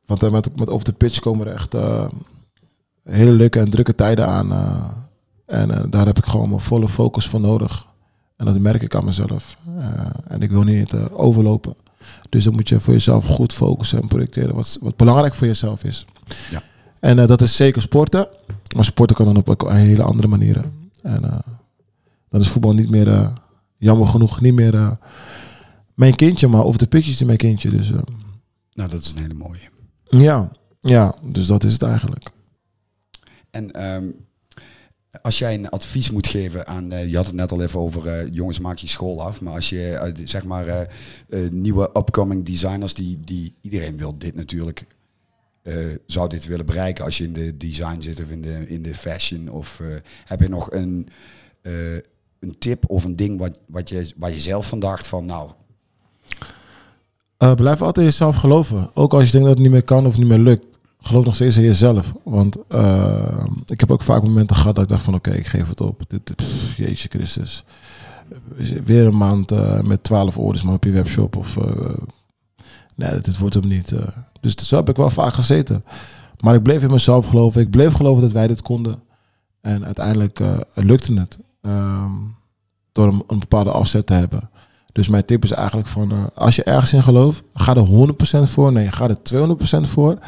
want 0.06 0.32
met, 0.32 0.56
met 0.56 0.70
over 0.70 0.86
de 0.86 0.94
pitch 0.94 1.20
komen 1.20 1.48
er 1.48 1.54
echt 1.54 1.76
hele 3.04 3.32
leuke 3.32 3.60
en 3.60 3.70
drukke 3.70 3.96
tijden 3.96 4.28
aan. 4.28 4.52
en 5.46 5.90
daar 5.90 6.06
heb 6.06 6.18
ik 6.18 6.26
gewoon 6.26 6.50
mijn 6.50 6.62
volle 6.62 6.88
focus 6.88 7.28
voor 7.28 7.40
nodig. 7.40 7.86
En 8.38 8.46
dat 8.46 8.60
merk 8.60 8.82
ik 8.82 8.96
aan 8.96 9.06
mezelf. 9.06 9.58
En 10.28 10.42
ik 10.42 10.52
wil 10.52 10.64
niet 10.64 10.96
overlopen. 11.12 11.76
Dus 12.30 12.44
dan 12.44 12.54
moet 12.54 12.70
je 12.70 12.80
voor 12.80 12.94
jezelf 12.94 13.26
goed 13.26 13.54
focussen 13.54 14.02
en 14.02 14.08
projecteren 14.08 14.56
wat, 14.56 14.78
wat 14.82 14.96
belangrijk 14.96 15.34
voor 15.34 15.48
jezelf 15.48 15.84
is. 15.84 16.06
Ja. 16.52 16.62
En 17.00 17.28
dat 17.28 17.42
is 17.42 17.56
zeker 17.56 17.82
sporten. 17.82 18.28
Maar 18.76 18.86
sporten 18.86 19.16
kan 19.16 19.26
dan 19.26 19.38
op 19.38 19.50
ook 19.50 19.72
hele 19.72 20.04
andere 20.04 20.28
manieren. 20.28 20.90
En 21.02 21.44
dan 22.36 22.44
is 22.44 22.50
voetbal 22.50 22.74
niet 22.74 22.90
meer, 22.90 23.08
eh, 23.08 23.36
jammer 23.78 24.08
genoeg, 24.08 24.42
niet 24.42 24.54
meer 24.54 24.76
eh, 24.76 24.92
mijn 25.94 26.16
kindje, 26.16 26.48
maar 26.48 26.64
of 26.64 26.78
de 26.78 26.88
pitjes 26.88 27.14
is 27.14 27.24
mijn 27.24 27.38
kindje. 27.38 27.70
Dus 27.70 27.92
eh, 27.92 28.02
Nou, 28.74 28.90
dat 28.90 29.02
is 29.02 29.12
een 29.12 29.22
hele 29.22 29.34
mooie. 29.34 29.70
ja, 30.08 30.52
ja, 30.80 31.16
dus 31.24 31.48
dat 31.48 31.64
is 31.64 31.74
het 31.74 31.82
eigenlijk. 31.82 32.30
En 33.50 33.72
ehm, 33.72 34.06
als 35.22 35.40
jij 35.40 35.54
een 35.54 35.70
advies 35.70 36.12
moet 36.12 36.28
geven 36.28 36.68
aan, 36.68 36.90
je 37.10 37.16
had 37.16 37.26
het 37.26 37.36
net 37.36 37.52
al 37.52 37.62
even 37.62 37.80
over, 37.80 38.30
jongens 38.30 38.60
maak 38.60 38.78
je 38.78 38.88
school 38.88 39.22
af, 39.22 39.42
maar 39.42 39.54
als 39.54 39.70
je 39.70 40.14
zeg 40.24 40.44
maar 40.44 40.88
nieuwe 41.52 41.90
upcoming 41.94 42.46
designers, 42.46 42.94
die, 42.94 43.20
die 43.20 43.54
iedereen 43.62 43.98
wil 43.98 44.18
dit 44.18 44.36
natuurlijk, 44.36 44.86
zou 46.06 46.30
dit 46.30 46.46
willen 46.46 46.66
bereiken 46.66 47.06
als 47.06 47.18
je 47.18 47.24
in 47.24 47.34
de 47.34 47.58
design 47.58 48.02
zit 48.02 48.20
of 48.22 48.30
in 48.30 48.42
de, 48.42 48.68
in 48.68 48.82
de 48.82 48.96
fashion, 48.96 49.50
of 49.50 49.82
heb 50.26 50.42
je 50.42 50.50
nog 50.50 50.72
een, 50.72 51.10
een 52.46 52.58
tip 52.58 52.84
of 52.88 53.04
een 53.04 53.16
ding 53.16 53.40
wat, 53.40 53.62
wat 53.68 53.90
je, 53.90 54.14
waar 54.16 54.32
je 54.32 54.40
zelf 54.40 54.68
van 54.68 54.80
dacht 54.80 55.08
van, 55.08 55.26
nou, 55.26 55.50
Eh, 57.38 57.54
blijf 57.54 57.82
altijd 57.82 58.06
jezelf 58.06 58.36
geloven. 58.36 58.90
Ook 58.94 59.14
als 59.14 59.24
je 59.24 59.32
denkt 59.32 59.48
dat 59.48 59.56
het 59.56 59.64
niet 59.64 59.74
meer 59.74 59.84
kan 59.84 60.06
of 60.06 60.18
niet 60.18 60.28
meer 60.28 60.40
lukt. 60.40 60.66
Geloof 61.00 61.26
nog 61.26 61.36
steeds 61.36 61.58
in 61.58 61.64
jezelf. 61.64 62.14
Want 62.24 62.58
eh, 62.68 63.46
ik 63.66 63.80
heb 63.80 63.92
ook 63.92 64.02
vaak 64.02 64.24
momenten 64.24 64.56
gehad 64.56 64.76
dat 64.76 64.84
ik 64.84 64.90
dacht 64.90 65.04
van 65.04 65.14
oké, 65.14 65.32
ik 65.32 65.48
geef 65.48 65.68
het 65.68 65.82
op. 65.82 66.04
Dit, 66.08 66.28
dit, 66.28 66.36
pff, 66.36 66.76
Christus. 67.10 67.64
Weer 68.84 69.06
een 69.06 69.18
maand 69.18 69.52
eh, 69.52 69.82
met 69.82 70.04
12 70.04 70.38
orders 70.38 70.64
maar 70.64 70.74
op 70.74 70.84
je 70.84 70.92
webshop. 70.92 71.36
Of, 71.36 71.58
nee, 72.96 73.20
dit 73.22 73.38
wordt 73.38 73.56
hem 73.56 73.68
niet. 73.68 73.94
dus 74.40 74.56
zo 74.56 74.76
heb 74.76 74.90
ik 74.90 74.96
wel 74.96 75.10
vaak 75.10 75.34
gezeten. 75.34 75.84
Maar 76.40 76.56
ik 76.56 76.64
bleef 76.64 76.84
in 76.84 76.92
mezelf 76.92 77.26
geloven. 77.26 77.62
Ik 77.62 77.70
bleef 77.70 77.94
geloven 77.94 78.22
dat 78.22 78.32
wij 78.32 78.48
dit 78.48 78.62
konden. 78.62 79.04
En 79.62 79.86
uiteindelijk 79.86 80.42
lukte 80.74 81.14
het. 81.14 81.38
Ehm, 81.66 82.14
door 82.92 83.08
een, 83.28 83.40
bepaalde 83.40 83.72
afzet 83.72 84.06
te 84.06 84.14
hebben. 84.14 84.50
Dus 84.92 85.08
mijn 85.10 85.26
tip 85.26 85.44
is 85.44 85.52
eigenlijk 85.52 85.88
van, 85.88 86.12
eh, 86.12 86.24
als 86.34 86.56
je 86.56 86.64
ergens 86.64 86.94
in 86.94 87.04
gelooft, 87.04 87.44
ga 87.54 87.76
er 87.76 87.82
100% 87.82 88.50
voor. 88.50 88.72
Nee, 88.72 88.92
ga 88.92 89.10
er 89.10 89.24
200% 89.24 89.90
voor. 89.90 90.20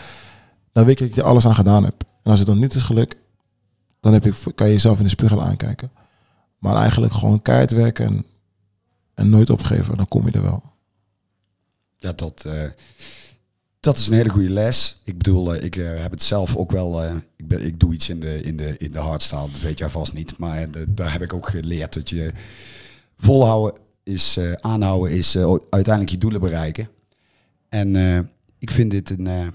Dan 0.71 0.86
weet 0.86 1.00
je 1.00 1.06
dat 1.06 1.15
je 1.15 1.23
alles 1.23 1.47
aan 1.47 1.56
gedaan 1.56 1.84
hebt. 1.84 2.04
En 2.23 2.32
als 2.32 2.39
het 2.39 2.47
dan 2.47 2.60
niet 2.60 2.73
is 2.73 2.84
gelukt, 2.84 3.15
dan 4.00 4.13
heb 4.13 4.23
je, 4.23 4.54
kan 4.56 4.67
je 4.67 4.73
jezelf 4.73 4.97
in 4.97 5.04
de 5.04 5.10
spiegel 5.10 5.43
aankijken. 5.43 5.91
Maar 6.58 6.76
eigenlijk 6.76 7.13
gewoon 7.13 7.41
keihard 7.41 7.71
werken 7.71 8.06
en, 8.06 8.26
en 9.13 9.30
nooit 9.30 9.50
opgeven. 9.50 9.97
Dan 9.97 10.08
kom 10.08 10.26
je 10.26 10.32
er 10.32 10.41
wel. 10.41 10.63
ja, 11.97 12.12
dat, 12.12 12.43
eh, 12.45 12.63
dat 13.88 13.97
is 13.97 14.08
een 14.08 14.13
hele 14.13 14.30
goede 14.30 14.50
les. 14.50 15.02
Ik 15.04 15.17
bedoel, 15.17 15.54
eh, 15.56 15.63
ik 15.63 15.76
eh, 15.76 16.02
heb 16.02 16.12
het 16.12 16.23
zelf 16.23 16.56
ook 16.56 16.71
wel. 16.71 17.04
eh, 17.04 17.15
ik, 17.36 17.47
ben, 17.47 17.65
ik 17.65 17.80
doe 17.80 17.93
iets 17.93 18.10
in 18.10 18.19
de, 18.19 18.41
in 18.41 18.58
de, 18.58 18.78
in 18.78 18.91
de 18.91 19.00
hardstyle, 19.00 19.52
dat 19.52 19.60
weet 19.62 19.78
jij 19.78 19.89
vast 19.89 20.13
niet. 20.13 20.38
Maar 20.38 20.71
de- 20.71 20.93
daar 20.93 21.12
heb 21.12 21.21
ik 21.21 21.34
ook 21.34 21.50
geleerd 21.50 21.93
dat 21.93 22.10
je 22.10 22.32
volhouden 23.17 23.82
is, 24.04 24.39
aanhouden 24.60 25.12
is 25.17 25.38
uiteindelijk 25.69 26.10
je 26.10 26.17
doelen 26.17 26.41
bereiken. 26.41 26.89
En 27.69 27.95
ik, 28.60 28.71
vind 28.71 28.91
dit 28.91 29.10
een, 29.10 29.54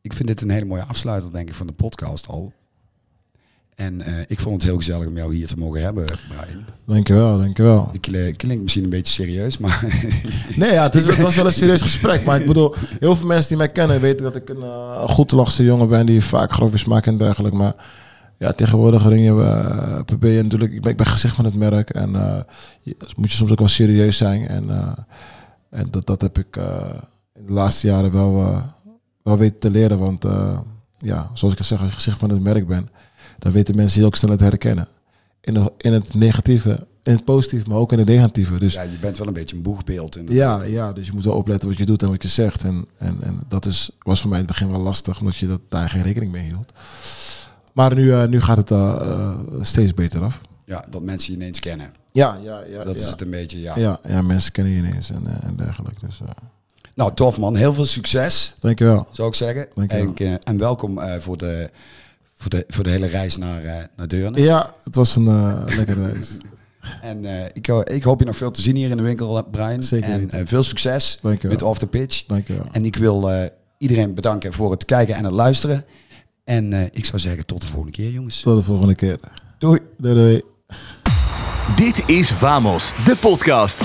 ik 0.00 0.12
vind 0.12 0.28
dit 0.28 0.40
een 0.40 0.50
hele 0.50 0.64
mooie 0.64 0.84
afsluiter, 0.84 1.32
denk 1.32 1.48
ik, 1.48 1.54
van 1.54 1.66
de 1.66 1.72
podcast 1.72 2.26
al. 2.28 2.52
En 3.78 4.02
eh, 4.02 4.12
ik 4.26 4.40
vond 4.40 4.54
het 4.54 4.64
heel 4.64 4.76
gezellig 4.76 5.06
om 5.06 5.16
jou 5.16 5.34
hier 5.34 5.46
te 5.46 5.56
mogen 5.56 5.82
hebben, 5.82 6.04
Brian. 6.04 6.64
Dankjewel, 6.86 7.38
dankjewel. 7.38 7.88
Ik 7.92 8.00
kl- 8.00 8.30
klink 8.36 8.62
misschien 8.62 8.84
een 8.84 8.90
beetje 8.90 9.12
serieus, 9.12 9.58
maar 9.58 9.84
Nee, 10.56 10.72
ja, 10.72 10.82
het, 10.82 10.94
is, 10.94 11.06
het 11.06 11.20
was 11.20 11.34
wel 11.34 11.46
een 11.46 11.52
serieus 11.52 11.82
gesprek. 11.82 12.24
Maar 12.24 12.40
ik 12.40 12.46
bedoel, 12.46 12.74
heel 13.00 13.16
veel 13.16 13.26
mensen 13.26 13.48
die 13.48 13.56
mij 13.56 13.68
kennen 13.72 14.00
weten 14.00 14.24
dat 14.24 14.34
ik 14.34 14.48
een 14.48 14.62
eh, 14.62 15.08
goed 15.08 15.30
lachse 15.32 15.64
jongen 15.64 15.88
ben 15.88 16.06
die 16.06 16.22
vaak 16.24 16.52
grapjes 16.52 16.84
maakt 16.84 17.06
en 17.06 17.18
dergelijke. 17.18 17.56
Maar 17.56 17.74
ja, 18.36 18.52
tegenwoordig 18.52 19.08
ringen 19.08 19.36
we 19.36 19.42
uh, 19.44 20.00
PB 20.04 20.24
en 20.24 20.42
natuurlijk, 20.42 20.72
ik 20.72 20.80
ben, 20.82 20.90
ik 20.90 20.96
ben 20.96 21.06
gezicht 21.06 21.34
van 21.34 21.44
het 21.44 21.54
merk. 21.54 21.90
En 21.90 22.14
eh, 22.14 22.38
je- 22.80 22.96
moet 23.16 23.30
je 23.30 23.36
soms 23.36 23.50
ook 23.52 23.58
wel 23.58 23.68
serieus 23.68 24.16
zijn. 24.16 24.48
En, 24.48 24.70
eh, 24.70 24.92
en 25.70 25.88
dat, 25.90 26.06
dat 26.06 26.20
heb 26.20 26.38
ik 26.38 26.56
eh, 26.56 26.64
in 27.34 27.46
de 27.46 27.52
laatste 27.52 27.86
jaren 27.86 28.12
wel, 28.12 28.36
eh, 28.38 28.62
wel 29.22 29.38
weten 29.38 29.58
te 29.58 29.70
leren. 29.70 29.98
Want 29.98 30.24
eh, 30.24 30.58
ja, 30.98 31.30
zoals 31.32 31.54
ik 31.54 31.60
al 31.60 31.66
zeg, 31.66 31.78
als 31.80 31.88
je 31.88 31.94
gezicht 31.94 32.18
van 32.18 32.30
het 32.30 32.42
merk 32.42 32.66
ben, 32.66 32.88
dan 33.38 33.52
weten 33.52 33.76
mensen 33.76 34.00
je 34.00 34.06
ook 34.06 34.16
snel 34.16 34.36
te 34.36 34.44
herkennen. 34.44 34.88
In, 35.40 35.70
in 35.78 35.92
het 35.92 36.14
negatieve, 36.14 36.86
in 37.02 37.12
het 37.12 37.24
positieve, 37.24 37.68
maar 37.68 37.78
ook 37.78 37.92
in 37.92 37.98
het 37.98 38.08
negatieve. 38.08 38.58
Dus 38.58 38.74
ja, 38.74 38.82
je 38.82 38.98
bent 39.00 39.18
wel 39.18 39.26
een 39.26 39.32
beetje 39.32 39.56
een 39.56 39.62
boegbeeld. 39.62 40.16
inderdaad. 40.16 40.60
ja, 40.60 40.66
ja, 40.66 40.92
dus 40.92 41.06
je 41.06 41.12
moet 41.12 41.24
wel 41.24 41.34
opletten 41.34 41.68
wat 41.68 41.78
je 41.78 41.86
doet 41.86 42.02
en 42.02 42.08
wat 42.08 42.22
je 42.22 42.28
zegt. 42.28 42.64
En, 42.64 42.86
en, 42.96 43.16
en 43.20 43.40
dat 43.48 43.66
is, 43.66 43.90
was 44.02 44.20
voor 44.20 44.30
mij 44.30 44.40
in 44.40 44.44
het 44.44 44.54
begin 44.54 44.72
wel 44.72 44.82
lastig, 44.82 45.20
omdat 45.20 45.36
je 45.36 45.46
dat, 45.46 45.60
daar 45.68 45.88
geen 45.88 46.02
rekening 46.02 46.32
mee 46.32 46.44
hield. 46.44 46.72
Maar 47.72 47.94
nu, 47.94 48.12
eh, 48.12 48.26
nu 48.26 48.40
gaat 48.40 48.56
het 48.56 48.70
eh, 48.70 49.38
steeds 49.60 49.94
beter 49.94 50.22
af. 50.22 50.40
Ja, 50.64 50.84
dat 50.90 51.02
mensen 51.02 51.32
je 51.32 51.38
ineens 51.38 51.60
kennen. 51.60 51.92
Ja, 52.12 52.38
ja, 52.42 52.62
ja. 52.70 52.84
Dat 52.84 52.94
ja. 52.94 53.00
is 53.00 53.08
het 53.08 53.20
een 53.20 53.30
beetje, 53.30 53.60
ja. 53.60 53.78
Ja, 53.78 54.00
ja, 54.08 54.22
mensen 54.22 54.52
kennen 54.52 54.72
je 54.72 54.78
ineens 54.78 55.10
en, 55.10 55.42
en 55.42 55.56
dergelijke. 55.56 56.06
Dus, 56.06 56.20
Nou, 56.94 57.14
tof 57.14 57.38
man. 57.38 57.56
Heel 57.56 57.74
veel 57.74 57.86
succes, 57.86 58.54
dankjewel. 58.60 59.06
zou 59.10 59.28
ik 59.28 59.34
zeggen. 59.34 59.68
Dankjewel. 59.74 60.14
En, 60.16 60.42
en 60.42 60.58
welkom 60.58 61.00
voor, 61.20 61.36
de, 61.36 61.70
voor, 62.38 62.50
de, 62.50 62.64
voor 62.68 62.84
de 62.84 62.90
hele 62.90 63.06
reis 63.06 63.36
naar, 63.36 63.64
eh 63.64 63.74
naar 63.96 64.08
Deurne. 64.08 64.40
Ja, 64.40 64.74
het 64.84 64.94
was 64.94 65.16
een 65.16 65.26
eh, 65.26 65.62
lekkere 65.76 66.10
reis. 66.12 66.36
En 67.02 67.24
eh, 67.24 67.44
ik, 67.52 67.66
ho- 67.66 67.80
ik 67.84 68.02
hoop 68.02 68.18
je 68.18 68.24
nog 68.26 68.36
veel 68.36 68.50
te 68.50 68.62
zien 68.62 68.76
hier 68.76 68.90
in 68.90 68.96
de 68.96 69.02
winkel, 69.02 69.42
Brian. 69.50 69.82
Zeker 69.82 70.28
en 70.28 70.46
veel 70.46 70.62
succes 70.62 71.18
Dankjewel. 71.22 71.50
met 71.50 71.62
Off 71.62 71.78
the 71.78 71.86
Pitch. 71.86 72.24
Dankjewel. 72.26 72.64
En 72.72 72.84
ik 72.84 72.96
wil 72.96 73.30
eh, 73.30 73.44
iedereen 73.78 74.14
bedanken 74.14 74.52
voor 74.52 74.70
het 74.70 74.84
kijken 74.84 75.14
en 75.14 75.24
het 75.24 75.32
luisteren. 75.32 75.84
En 76.44 76.72
eh, 76.72 76.82
ik 76.92 77.04
zou 77.04 77.18
zeggen, 77.18 77.46
tot 77.46 77.60
de 77.60 77.66
volgende 77.66 77.92
keer, 77.92 78.10
jongens. 78.10 78.40
Tot 78.40 78.56
de 78.56 78.62
volgende 78.62 78.94
keer. 78.94 79.18
Doei. 79.58 79.80
Doei 79.98 80.14
doei. 80.14 80.40
Dit 81.76 82.02
is 82.08 82.30
Vamos, 82.32 82.92
de 83.04 83.16
podcast. 83.16 83.82